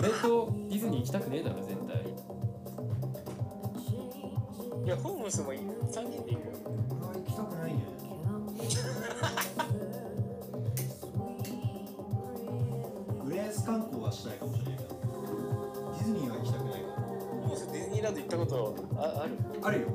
[0.00, 1.96] 俺とディズニー行きたくねえだろ絶対。
[4.84, 5.60] いやホームスもいい。
[5.60, 5.64] 3
[6.08, 6.52] 人で行こ
[6.90, 7.84] う俺は行きたくないね。
[13.26, 14.88] 浦安観光はしたいかもしれないけど。
[15.98, 19.36] ディズニーは行きたくないかホームスディズニーランド行ったことあある？
[19.60, 19.86] らあるよ。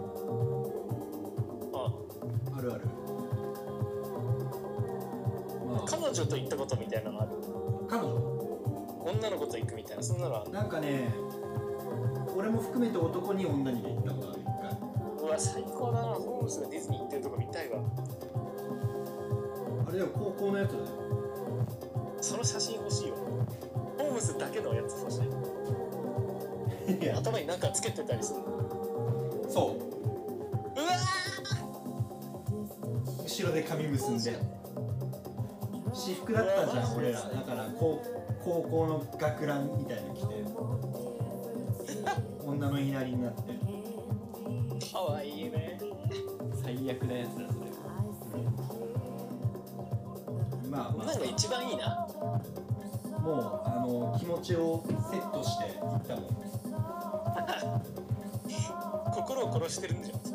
[1.73, 1.91] あ。
[2.57, 2.85] あるある。
[5.67, 5.85] まあ。
[5.87, 7.24] 彼女と行ったことみたいなのあ
[10.51, 11.13] なそんかね
[12.35, 14.53] 俺も含めて男に女にで行ったことある一回。
[15.27, 16.07] うわ最高だな。
[16.15, 17.79] ホームズがディズニー行ってるとこ見たいわ。
[19.87, 20.85] あれだよ高校のやつだよ。
[22.21, 23.17] その写真欲しいわ
[23.97, 25.21] ホームズだけのやつ欲しい。
[27.09, 28.41] 頭に何かつけてたりする。
[28.41, 29.77] のそう。
[30.79, 30.91] うわ
[33.23, 34.31] 後ろで髪結んで
[36.05, 37.19] 私服だったじゃん俺ら。
[37.19, 37.99] だから高
[38.43, 40.45] 高校の学ランみたいの着て。
[42.45, 43.41] 女の言いなりになって。
[43.41, 45.79] ーかわいいね。
[46.63, 47.71] 最悪なやつだそれ
[50.69, 52.07] まあまなんか一番いいな。
[53.15, 56.25] あもうあの気持ちをセットして行ったもん。
[59.11, 60.34] 心を殺してるんじゃん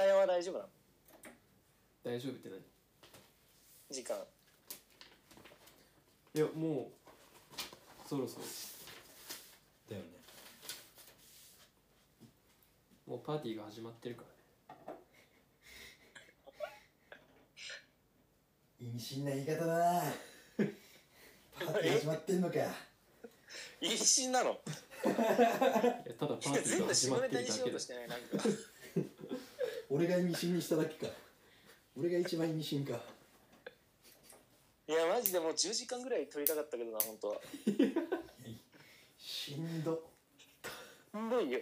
[0.00, 0.68] 秋田屋は大丈夫なの
[2.02, 2.58] 大丈夫って何
[3.90, 4.16] 時間
[6.34, 6.38] い。
[6.38, 6.90] やも
[8.06, 8.44] うそろそろ
[9.90, 10.08] だよね
[13.06, 14.22] もうパーティーが始まってるか
[14.86, 14.98] らね
[18.80, 19.46] 意味深な言い。
[19.46, 20.02] 方だな
[20.56, 22.54] パーティー始まってんのか
[23.82, 24.54] 意深なのい。
[25.04, 25.12] や
[26.18, 28.08] ただパーティー全部が始ま下ネタってるだけだしようとしてない。
[28.08, 28.26] なんか
[29.92, 31.12] 俺が意味深にしただけか。
[31.98, 33.00] 俺が一番意味深か。
[34.86, 37.40] いやマジでもう10時間ぐらい撮りたかったけどな本当は。
[39.18, 40.00] しんど。
[41.12, 41.58] しんどいよ。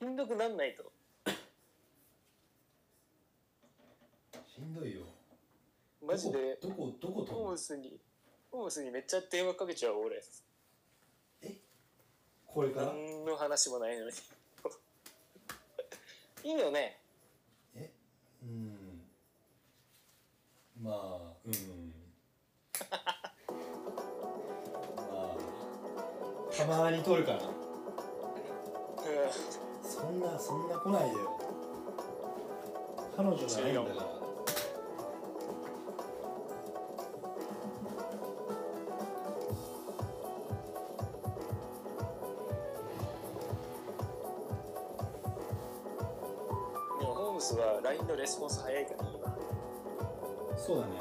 [0.00, 0.92] しんどくなんないと。
[4.46, 5.02] しんどいよ。
[6.06, 7.98] マジでどこどこどこホームスに
[8.52, 10.22] ホームスにめっちゃ電話かけちゃう俺。
[12.46, 12.86] これから？
[12.86, 14.12] 何の話もないのに
[16.44, 17.00] いいよね。
[17.74, 17.90] え？
[18.42, 19.00] うん。
[20.82, 20.94] まあ
[21.46, 21.94] うん。
[24.98, 25.36] まあ
[26.54, 27.42] たまに撮るかなう
[29.82, 31.40] そんなそんな来ないでよ。
[33.16, 34.13] 彼女じゃないんだから
[48.24, 49.36] レスポンス早いからいいわ
[50.56, 50.92] そうだね。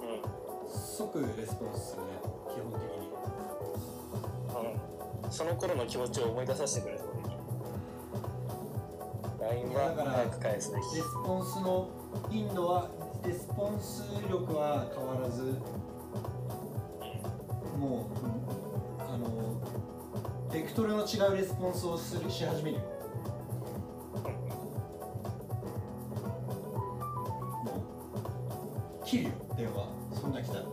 [0.00, 0.70] うん。
[0.72, 2.08] 即レスポンスするね。
[2.48, 3.12] 基本的に。
[5.24, 6.94] うん、その頃の気持ちを思い出させてくれ。
[6.94, 7.00] る
[9.42, 11.90] 俺に LINE はだから早く返すべきレスポンスの
[12.30, 12.88] 頻度は
[13.26, 15.42] レスポンス力は変わらず
[17.78, 19.14] もう、うん。
[19.14, 19.60] あの
[20.50, 22.97] ベクトルの違うレスポンスをするし始めるよ
[29.08, 29.88] 切るよ電話
[30.20, 30.67] そんな来たら。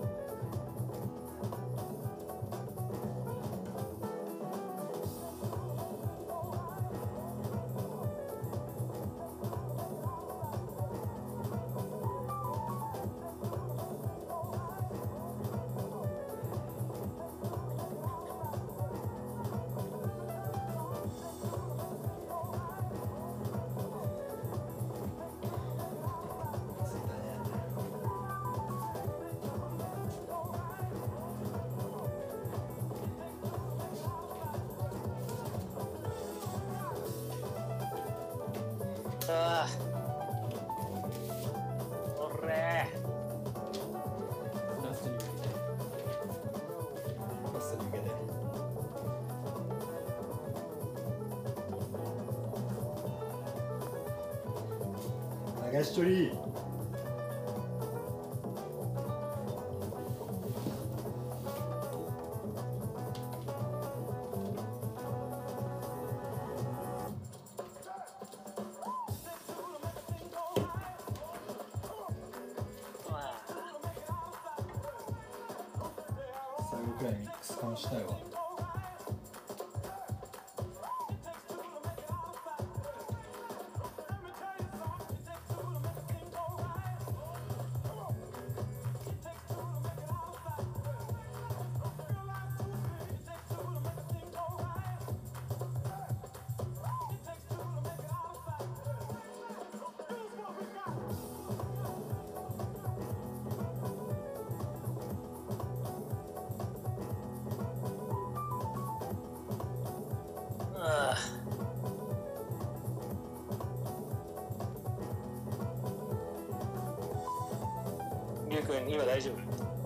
[118.66, 119.32] ありゅうくん今大丈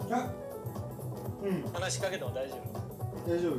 [0.09, 0.15] 夫？
[0.15, 0.31] あ
[1.43, 1.63] うん。
[1.73, 2.59] 話しかけても大丈夫？
[3.29, 3.55] 大丈夫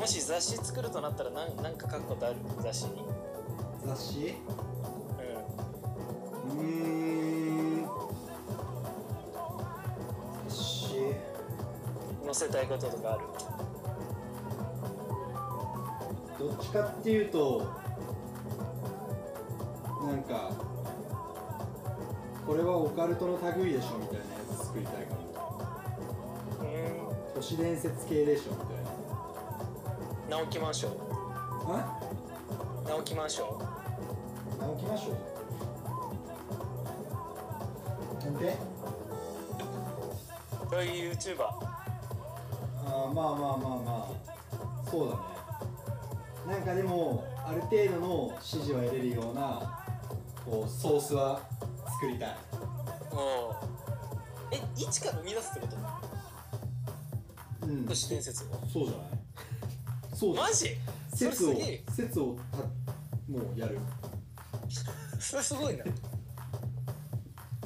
[0.00, 2.36] もし雑誌作るとなったら何なんか書くことある？
[2.60, 3.04] 雑誌に。
[3.86, 4.34] 雑誌？
[6.48, 6.64] ううー
[7.84, 7.88] ん
[10.48, 10.96] 雑誌？
[10.96, 11.14] ん
[12.24, 13.24] 載せたいこととかある？
[16.48, 17.70] どっちかっていうと
[22.94, 24.22] カルトの類でしょみたいな。
[24.22, 24.24] や
[24.56, 25.20] つ作りたいかも。
[26.60, 28.66] うん都市伝説系でしょみたい
[30.30, 30.92] 直木マンション。
[31.72, 32.00] なあ
[32.88, 33.82] 直木マンション。
[34.62, 35.12] 直木ましょ
[38.20, 38.56] うなんで
[40.70, 45.16] そういう YouTuber あーまあまあまあまあそうだ
[46.54, 49.84] ねなんかでもある程度の支持は得れるような
[50.44, 51.40] こうソースは
[51.86, 52.36] 作りたい
[54.50, 55.66] え一から生み出すってこ
[57.60, 57.66] と？
[57.66, 57.86] うん。
[57.86, 58.48] 都市伝説を？
[58.72, 59.08] そうじゃない？
[60.14, 60.76] そうマジ？
[61.14, 61.84] それ説をすげえ。
[61.90, 62.58] 説をた
[63.32, 63.78] もうやる。
[65.20, 65.84] それすごいな。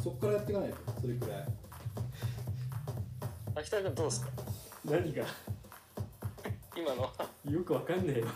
[0.03, 1.47] そっからやっていかないとそれくらい。
[3.57, 4.28] 秋田君どうですか？
[4.84, 5.24] 何が？
[6.76, 7.12] 今の。
[7.51, 8.26] よくわかんねえよ。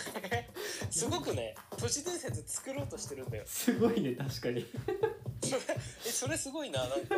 [0.90, 3.44] すごくね都市伝説作ろうとしてるんだよ。
[3.46, 4.66] すごいね確かに
[6.06, 7.16] えそれすごいななんか。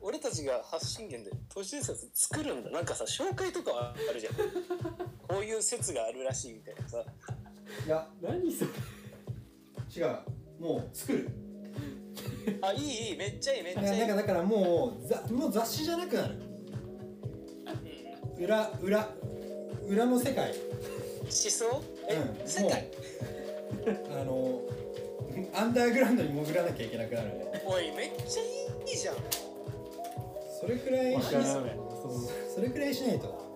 [0.00, 2.70] 俺たちが発信源で都市伝説作るんだ。
[2.70, 4.34] なんかさ紹介とかはあるじゃん。
[5.26, 7.04] こういう説があるらしいみたいなさ。
[7.84, 8.70] いや何それ。
[9.96, 10.18] 違う。
[10.60, 11.28] もう作る。
[12.62, 13.16] あいいいい。
[13.16, 13.98] めっちゃいいめっちゃいい。
[14.00, 16.34] なんかだからもうざもう雑誌じゃなくなる。
[18.36, 18.44] うん。
[18.44, 19.08] 裏裏
[19.86, 20.52] 裏の世界。
[21.22, 21.82] 思想？
[22.08, 22.88] え、うん世界？
[24.20, 24.62] あの
[25.54, 27.62] アンダーグラウンドに潜らなきゃいけなくなるね。
[27.64, 29.16] おいめっちゃいいじゃん。
[30.60, 31.44] それくらいしない
[32.54, 33.48] それくらいしないと。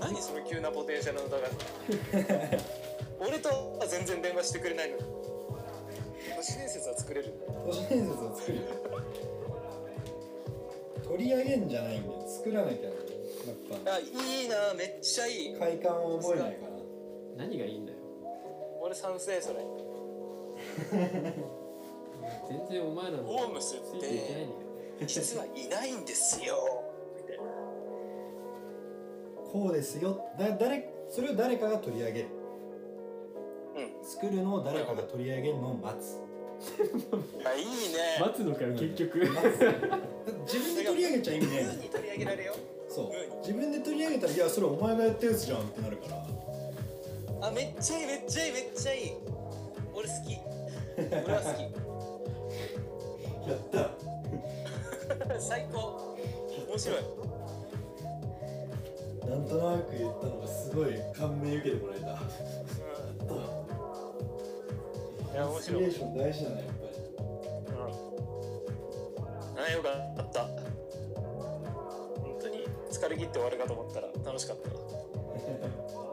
[0.00, 1.52] 何その急なポテンシャルの高さ
[3.18, 5.02] 俺とは全然電話してくれないのに。
[6.36, 7.32] 都市伝説は作れる。
[7.66, 8.58] 都市伝説を作る。
[8.58, 8.62] よ
[11.04, 12.24] 取り上げんじゃないんだよ。
[12.28, 12.84] 作らなきゃ。
[12.84, 12.94] やっ
[13.86, 15.52] あいいなめっちゃいい。
[15.54, 17.95] ぱ快感を覚えないかう何がいいんだよ
[18.86, 19.58] 俺賛成それ。
[22.48, 24.46] 全然お前らのホームスって
[25.06, 26.84] 実はいないんですよ。
[27.16, 27.50] みたいなな
[29.52, 30.24] こうですよ。
[30.38, 32.28] だ誰それを誰かが取り上げる。
[33.74, 34.08] うん。
[34.08, 36.20] 作るのを誰かが取り上げるのを待つ。
[37.44, 37.72] あいいね。
[38.20, 39.18] 待つのかよ結局。
[40.46, 42.54] 自分で取り上げちゃ意味ねえもんムーに取り上げられよ
[42.88, 43.06] そう。
[43.06, 43.40] うん。
[43.40, 46.26] 自分で取り上げたらいやそれお前がやったやつじゃんってなるから
[47.46, 49.12] あめっちゃいいめっちゃいいめっちゃいい。
[49.94, 50.36] 俺好き。
[50.98, 51.46] 俺は好
[53.48, 53.78] やった。
[55.38, 56.16] き 最高。
[56.68, 57.02] 面白い。
[59.30, 62.06] なんとなく言ったのがすごい感銘受けてもらえた。
[65.32, 66.96] いや面インスピレ白いーション大事だねやっぱり。
[69.54, 69.60] うん。
[69.60, 69.88] あよか
[70.20, 70.42] った。
[72.22, 74.68] 本当に疲れ切って終わるかと思ったら楽しかった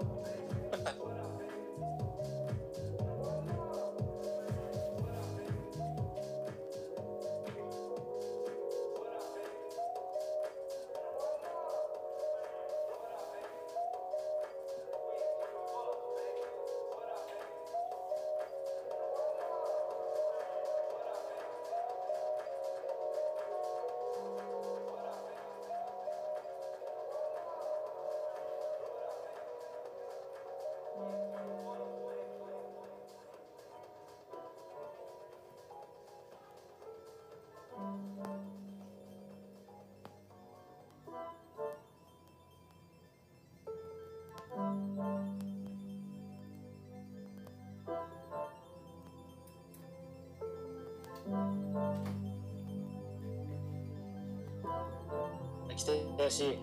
[56.13, 56.57] 来てよし。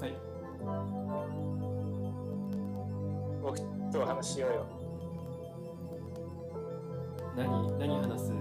[0.00, 0.14] はい。
[3.42, 3.58] 僕
[3.90, 4.64] と話しようよ。
[7.36, 8.32] 何何話す？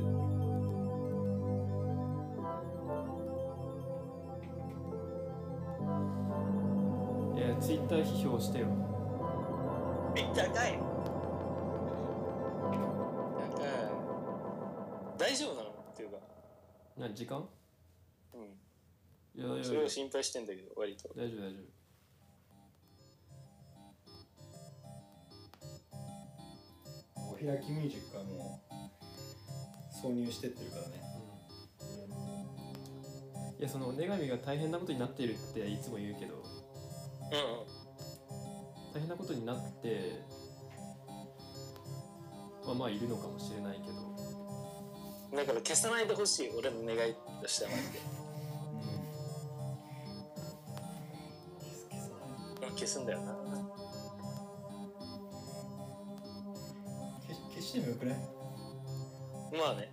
[7.35, 8.67] いやツイッター批評してよ。
[10.15, 10.45] え高い。
[10.45, 10.51] 高
[13.63, 13.65] い。
[15.17, 15.69] 大丈夫なの？
[15.69, 16.17] っていうか。
[16.97, 17.43] 何時間？
[19.69, 21.09] それを心配してんだけど割と。
[21.09, 21.57] 大丈夫大丈
[27.15, 31.03] お開きミュージックはもう挿入してってるからね。
[33.55, 36.33] 夫いやその女神が大変なことになっているっていつも言うけど。
[36.35, 36.41] う
[38.91, 40.23] 大変なことになって
[42.65, 43.93] まあまあいるのかもしれないけど。
[45.31, 47.71] んだから消さないでほしい俺の願いとしては。
[47.71, 48.18] マジで
[52.89, 53.35] すんだよな。
[57.27, 58.17] 消し消してもよくない？
[59.57, 59.91] まあね。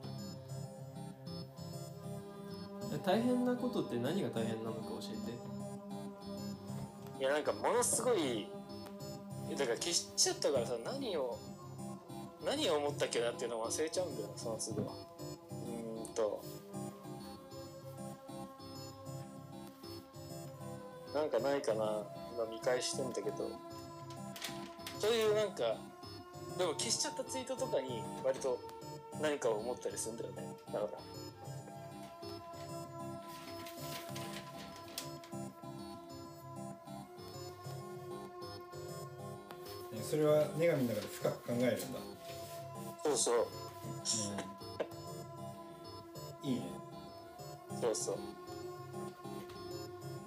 [3.05, 5.37] 大変なことって何が大変なのか教えて。
[7.21, 8.49] いやなんかものすごい
[9.57, 11.39] だから消しちゃったからさ何を
[12.45, 16.43] 何を思ったっけなっていうのを忘れちゃうんだよその都度うーんと。
[21.15, 22.03] なんかないかな
[22.37, 23.51] 今見返してんだけど。
[25.01, 25.77] そういうなんか
[26.59, 28.59] でも消しちゃったツイートとかに割と
[29.21, 30.55] 何かを思ったりするんだよね。
[30.73, 30.87] だか。
[30.87, 30.93] ら
[39.99, 41.99] ねそれは女神の中で深く考えるんだ、
[43.05, 43.47] そうそう。
[46.43, 46.63] いいね。
[47.81, 48.19] そうそう。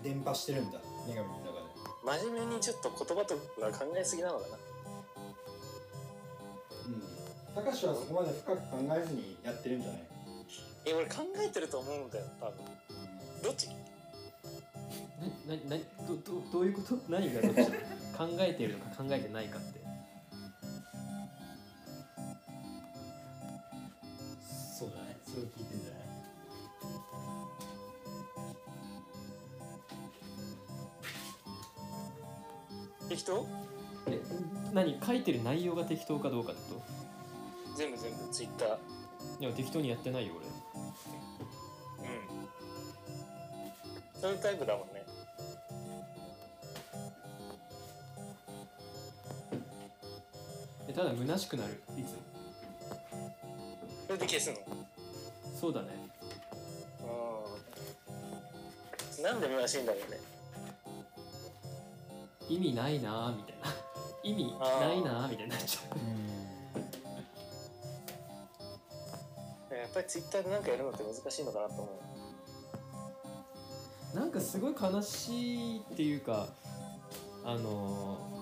[0.03, 1.48] 伝播してるんだ女神の中で
[2.09, 4.57] 真面目にちょっと言葉とか考えすぎなのかな。
[6.87, 7.63] うん。
[7.63, 10.01] 高橋はそこまで深く考えずにやってるんじゃない？
[10.85, 12.55] え俺考えてると思うんだよ多分。
[13.43, 13.67] どっち？
[15.47, 16.97] なななどどどういうこと？
[17.09, 17.61] 何がどっち？
[18.17, 19.78] 考えているのか考えてないかって
[35.31, 36.81] てる内容が適当かどうかってこ
[37.75, 38.69] 全部全部ツイッター。
[38.69, 38.79] と
[39.39, 40.45] いや適当にやってないよ俺。
[40.45, 42.09] う
[44.17, 44.21] ん。
[44.21, 45.03] そういうタイプだもんね。
[50.87, 52.13] えただ虚しくなるいつ？
[52.13, 52.17] も
[54.07, 54.57] それで消すの？
[55.59, 55.87] そうだね。
[59.19, 60.17] うんなんで虚しいんだろうね。
[62.49, 63.48] 意味ないなーみたいな
[64.23, 71.87] 意味ないなーみたいになっちゃやっぱりツイッターで何かやるのって難しいのかなと思う。
[74.15, 76.47] うなんかすごい悲しいっていうか
[77.45, 78.39] あのー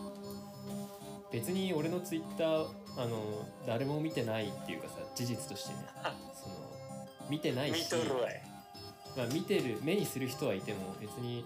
[1.32, 2.66] 別に俺のツイッター
[2.98, 5.80] あのー誰も見てないっていうかさ事実としてね。
[6.34, 6.56] その
[7.30, 8.42] 見てない見しとるわい。
[9.16, 11.46] まあ、見てる目にする人はいても別に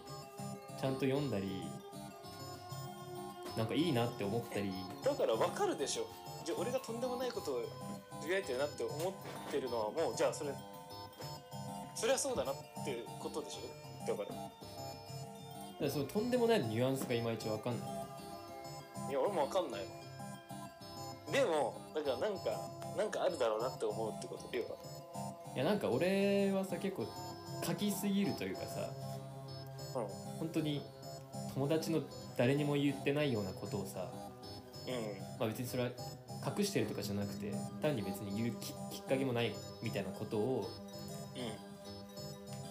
[0.80, 1.64] ちゃんと読んだり
[3.58, 4.72] なんかいいなって思ったり。
[5.04, 6.08] だから分かるでしょ。
[6.46, 7.62] じゃあ俺がとんでもないことを
[8.22, 10.52] つぶやいてるなって思ってるのはもうじゃあそれ
[11.94, 14.08] そりゃそうだなってことでしょ。
[14.08, 14.30] だから。
[14.30, 14.42] だか
[15.80, 17.90] らそのとんでもないニュアンスがいまいちわかんない。
[19.10, 19.82] いや俺も分かんない。
[19.82, 19.88] わ
[21.32, 22.44] でもだからなんか
[22.98, 24.50] なんかあるだろうなって思うってこと。
[24.56, 24.70] 要は。
[25.56, 27.06] いやなんか俺はさ結構
[27.64, 28.90] 書きすぎるというかさ
[30.00, 30.08] うん。
[30.40, 30.82] 本当に
[31.54, 32.02] 友達の
[32.38, 34.12] 誰にも言ってないようなことをさ、
[34.88, 35.40] うん。
[35.40, 35.90] まあ、別にそれは
[36.58, 40.70] 隠してるとかじゃなくて単に別に言うききっかけもないみたいなことを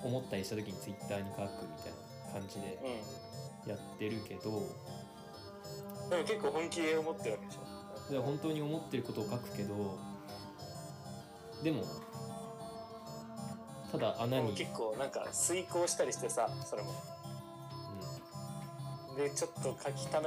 [0.05, 1.47] う思ったりした時にツイッターに書くみ
[1.83, 1.93] たい
[2.27, 2.79] な感じで
[3.67, 4.67] やってるけど
[6.11, 9.99] でも結構本気で思ってるわけでしょで本当に思ってることを書くけど
[11.63, 11.85] でも
[13.93, 16.95] ただ穴に、結構なんか遂行したりしてさそれも
[19.21, 20.27] でちょっと書き溜め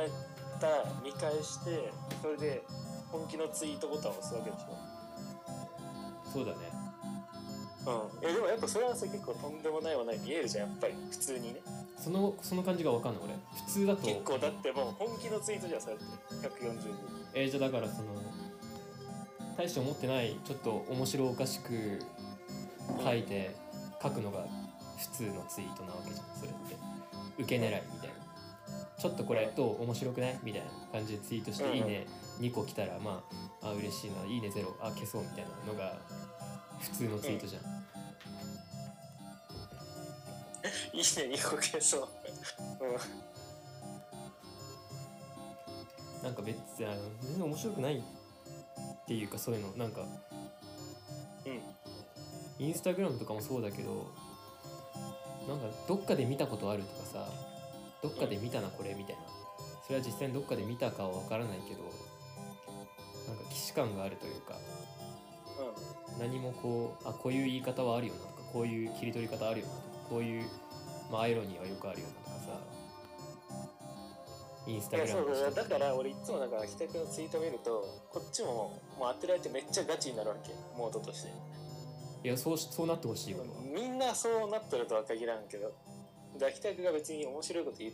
[0.62, 0.68] た
[1.04, 1.92] 見返して
[2.22, 2.64] それで
[3.12, 4.62] 本気のツイートボタンを押すわけでし
[6.28, 6.58] うん、そうだね。
[7.88, 8.30] ょうん。
[8.30, 10.94] えでもやっぱそれはさ結構とんでもないはない見えるじゃんやっぱり。
[11.10, 11.62] 普通にね。
[11.98, 13.34] そのその感じが分かんない俺。
[13.66, 14.02] 普通だと。
[14.08, 16.64] 結構だってもう本気のツイートじゃんそうやって。
[16.66, 16.88] 140字
[17.34, 18.10] えーじゃあだからその
[19.58, 22.00] 大して思ってないちょっと面白おかしく
[23.04, 23.56] 書いて
[24.02, 24.46] 書くのが
[24.98, 26.76] 普通のツイートなわけじゃんそれって。
[27.40, 28.23] 受け狙いみたいな
[29.00, 30.40] ちょっとこれどう面白くない？
[30.44, 32.08] みたいな感じでツイートして「うんいいね」
[32.40, 33.24] 2個来たらま
[33.62, 35.98] ああ嬉しいな「いいねゼロあ消そう」みたいなのが
[36.80, 37.62] 普通のツイートじゃん、
[40.94, 41.04] いいね
[41.38, 42.08] 2個消そう。
[42.82, 42.86] う
[46.20, 46.24] ん。
[46.24, 48.02] なんか別にあの全然面白くないっ
[49.08, 50.02] ていうかそういうのなんか
[51.46, 51.62] うん。
[52.66, 54.08] インスタグラムとかもそうだけど
[55.48, 57.28] なんかどっかで見たことあるとかさ
[58.04, 59.44] どっかで見たなこれみたいな。
[59.84, 64.56] それは実際にどっかで見たかは分からないけどなんか既視感があるというか
[66.20, 70.44] 何もこうあこういう言い方はあるよなとかこういう切り取り方あるよなとかこういう、
[71.12, 72.60] まあ、アイロニーはよくあるよなとかさ
[74.66, 80.54] インスタグラムの人だだから俺いつもだから北くのツイート見るとこっちももう当てられてめっちゃガチになるわけ。
[80.78, 81.30] モードとして。
[82.24, 83.42] いやそうしそうなってほしいわ
[83.76, 85.74] みんなそうなってるとは限らんけど
[86.34, 87.92] だから北くが別に面白いこと言っ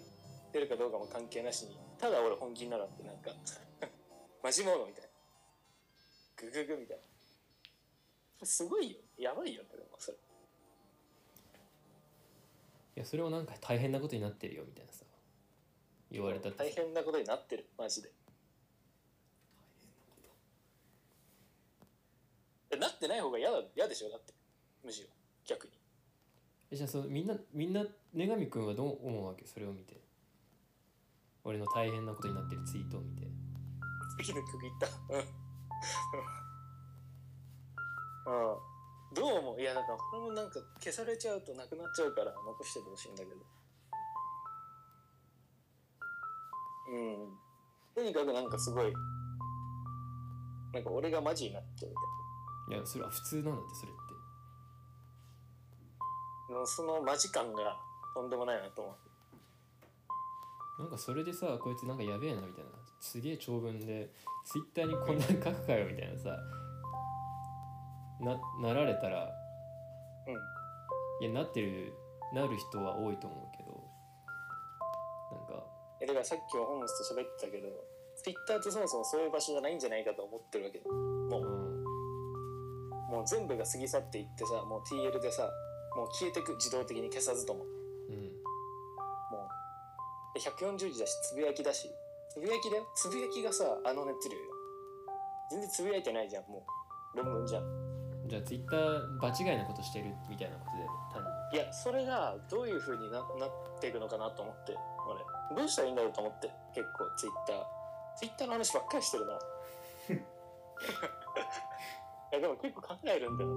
[0.51, 3.31] てるかどうかも関係なしにただ俺本気になるってなんか
[4.43, 5.09] マジモードみたいな
[6.37, 6.97] グググみたい
[8.39, 10.17] なすごいよやばいよねでもそれ
[12.95, 15.03] いやそれをなんか大変なことになってるよみたいなさ
[16.11, 18.11] 言われたって大変なことになってるマジで
[22.71, 24.33] えなってない方が嫌だ嫌でしょだって
[24.83, 25.09] むしろ
[25.45, 25.73] 逆に
[26.71, 29.45] じゃあそのみんなみんな女神くんはどう思うわけ？
[29.47, 29.99] それを見て。
[31.43, 33.27] 俺の大変なことになってるツイートを見て。
[34.21, 35.21] 次の曲いったうん。
[38.51, 38.57] うん。
[39.15, 39.61] どう思う？
[39.61, 43.35] いやなんかこれもなんか消されちゃうとなくなっちゃうから残しててほしいんだけど。
[46.91, 47.37] うん。
[47.95, 48.93] とにかくなんかすごい
[50.73, 53.91] なんか俺がマジになっちゃうみたいいやそれは普通なんだってそれ
[56.51, 57.77] のそのマジ感が
[58.13, 60.81] とんでもないなと思う。
[60.81, 62.71] なんかそれでさこいつなんかやべえなみたいな。
[63.01, 64.09] すげえ長文で
[64.45, 66.29] ツイッターにこんなに書くかよみたいなさ
[68.19, 69.29] ななられたら
[70.27, 71.25] うん。
[71.25, 71.93] いやなってる
[72.33, 73.71] なる人は多いと思うけど
[75.37, 75.65] なんか
[76.01, 77.67] えだからさっきもホームスと喋ってたけど
[78.21, 80.79] ツイッターってそもそもそういう場所じゃないんじゃないかと思ってるわけ。
[80.79, 81.41] もう。
[81.41, 81.79] うん。
[83.09, 85.49] もう全部が過ぎ去っていってさもう TL でさ
[85.95, 87.65] もう消えてく自動的に消さずとも。
[88.09, 88.15] うん。
[88.15, 89.47] も
[90.33, 91.89] うで140字だしつぶやきだし。
[92.29, 92.87] つぶやきだよ。
[92.95, 94.43] つぶやきがさあの熱量よ。
[95.51, 96.65] 全然つぶやいてないじゃんも
[97.15, 97.17] う。
[97.17, 97.63] 論文じゃん。
[98.27, 101.57] じゃあツイッター場違いなことしてるみたいなことで単に。
[101.57, 104.75] いやそれがどういう風にななっていくのかなと思って
[105.09, 105.57] 俺。
[105.57, 107.65] どうしたらいいんだろうと思って結構ツイッター。
[108.15, 109.33] ツイッターの話ばっかりしてるな。
[112.31, 113.49] いやでも結構考えるんだよ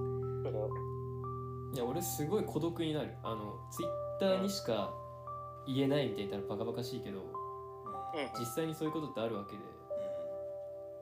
[1.73, 3.15] いや俺すごい孤独になる。
[3.23, 4.93] あのツイッターにしか
[5.65, 7.25] 言えないみたいな言ったらバカバカしいけどうん。
[8.39, 9.57] 実際にそういうことってあるわけで。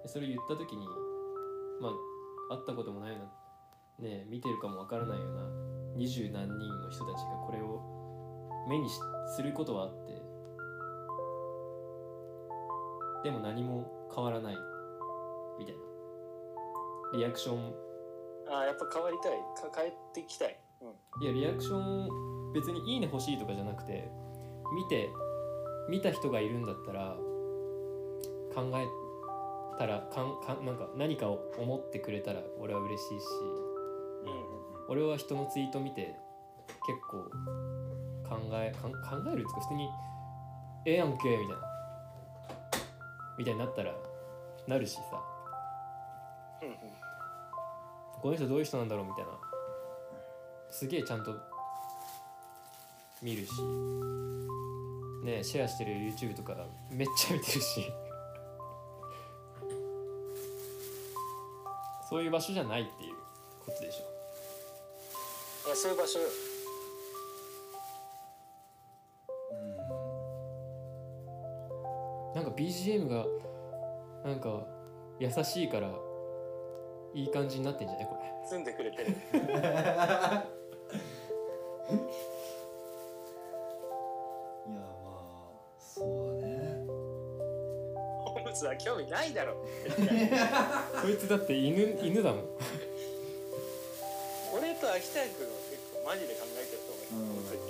[0.03, 0.87] でそれ言った時に
[1.81, 1.89] ま
[2.49, 4.09] あ会ったこともないような。
[4.09, 5.41] ね見てるかもわからないような
[5.95, 7.81] 二十何人の人たちがこれを
[8.67, 8.95] 目にし
[9.35, 10.13] することはあって
[13.23, 14.55] でも何も変わらない。
[15.59, 15.81] みたいな。
[17.17, 17.73] リアクション
[18.51, 19.31] ああやっぱ変わりたい。
[19.71, 20.59] か帰っていきたい。
[20.81, 21.23] うん。
[21.23, 24.09] いやリアクション別に「いいね」欲しいとかじゃなくて
[24.75, 25.09] 見て
[25.89, 27.15] 見た人がいるんだったら
[28.53, 28.87] 考え
[29.77, 33.25] たらかんかんなんか何かを思ってくれたら俺は嬉しいし
[34.89, 36.13] 俺は人のツイート見て
[36.85, 37.23] 結構
[38.27, 38.89] 考え考
[39.31, 39.89] えるっつうか普通に
[40.85, 41.71] 「ええやんけ」みたいな。
[43.37, 43.91] みたいになったら
[44.67, 45.01] なるしさ。
[46.61, 47.00] うんうん
[48.21, 49.31] この人どういう人なんだろうみたいな。
[50.69, 51.35] すげえちゃんと。
[53.21, 53.51] 見るし。
[55.23, 56.55] ねシェアしてる YouTube とか
[56.89, 57.91] めっちゃ見てるし。
[62.09, 63.15] そういう場所じゃないっていう
[63.65, 65.67] ことでしょ。
[65.67, 66.19] いやそういう場所。
[72.35, 73.25] なんか BGM が
[74.23, 74.65] なんか
[75.19, 75.89] 優しいから
[77.13, 78.07] いい感じになってんじゃない？
[78.07, 78.21] これ。
[78.49, 79.15] 住んでくれてる。
[84.67, 85.21] いやまあ
[85.79, 86.07] そう
[86.41, 86.85] だね。
[88.25, 89.55] ホームズは興味ないだろ。
[91.01, 92.41] こいつだって犬犬だもん。
[94.55, 97.61] 俺と秋田君は結構マジで考えてると思うよ、本当に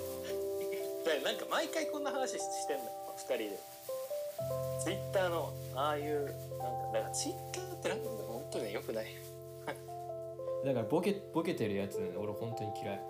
[1.04, 3.58] だからなんか毎回こんな話ししてんだよ二人で。
[4.82, 6.38] ツイッターのああいうなんか
[6.92, 9.06] だからツイッターってなんだ本当によくない
[10.64, 13.00] だからボケボケてるやつ俺本当に嫌い。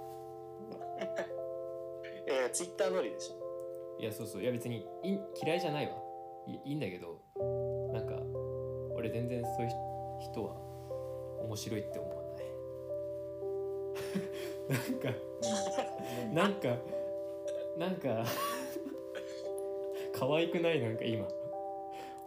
[2.52, 4.00] ツイッター乗りでしょ。
[4.00, 4.42] いやそうそう。
[4.42, 5.92] いや別にい嫌いじゃないわ。
[6.46, 7.20] いいいんだけど
[7.92, 8.14] なんか
[8.94, 9.70] 俺全然そういう
[10.32, 10.56] 人は
[11.44, 12.22] 面白いって思わない。
[14.72, 15.08] なんか
[16.32, 16.76] なんか
[17.78, 18.24] なんか
[20.12, 21.26] 可愛くないなんか今。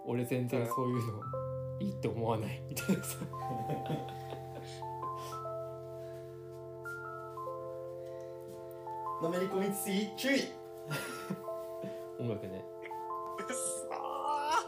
[0.08, 1.24] 俺全然そういうの
[1.80, 2.62] いいって思わない。
[2.70, 3.18] みたいなさ
[9.22, 10.42] のめり込みすぎ注意
[12.20, 12.64] 音楽ね。
[13.92, 14.64] あ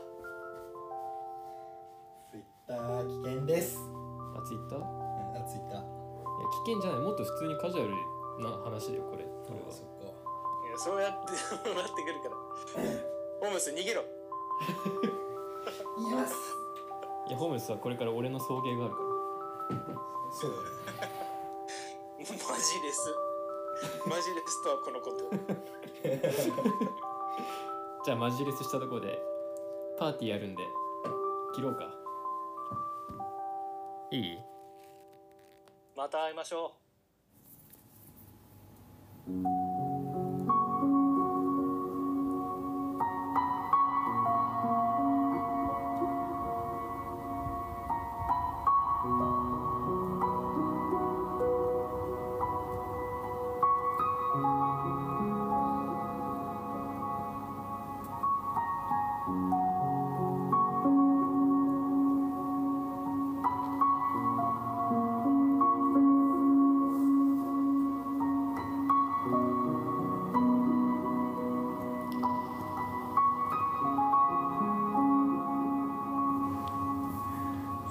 [2.31, 3.77] ツイッター危険です。
[4.35, 4.79] あツイッター？
[4.79, 5.79] あツイッター。
[5.79, 5.83] や
[6.65, 6.99] 危険じゃない。
[7.01, 7.93] もっと普通にカジュアル
[8.43, 9.23] な話だよこれ。
[9.23, 9.71] これは。
[9.71, 10.05] そっか。
[10.05, 10.07] い
[10.71, 11.31] やそうやって
[11.73, 12.35] なってくるから。
[13.41, 14.03] ホームス逃げろ。
[15.97, 16.35] 言います。
[17.27, 19.07] いやホームレスはこれから俺の送迎があるから。
[20.31, 21.07] そうだね。
[22.19, 22.33] マジ
[22.81, 23.26] レス
[24.07, 25.29] マジレスとはこのこと。
[28.05, 29.19] じゃあマジレスしたところで
[29.99, 30.63] パーティーやるんで
[31.55, 31.93] 切ろうか。
[34.11, 34.37] いい？
[35.95, 36.73] また会いましょ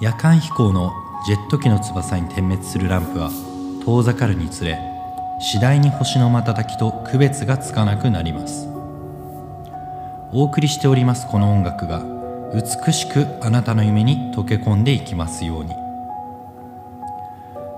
[0.07, 0.93] 夜間飛行の
[1.25, 3.29] ジェット機の翼に点滅するランプは
[3.83, 4.79] 遠ざかるにつれ
[5.41, 8.69] 次第に星の瞬きと区別がつかなくなります。
[10.31, 12.05] お送りしておりますこの音楽が
[12.53, 15.71] 美しくあなたの夢に溶け込んでいきますように。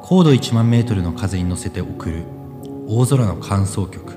[0.03, 2.25] 高度1万メートルの風に乗せて送る
[2.87, 4.13] 大空の乾燥曲。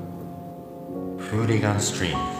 [1.16, 2.31] フーリガンストリーム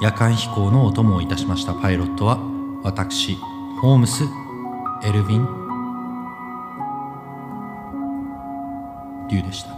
[0.00, 2.38] 夜間飛行のお供をいたしましたパイロットは
[2.84, 3.36] 私
[3.80, 4.24] ホームス・
[5.04, 5.68] エルヴィン・
[9.28, 9.77] リュウでした。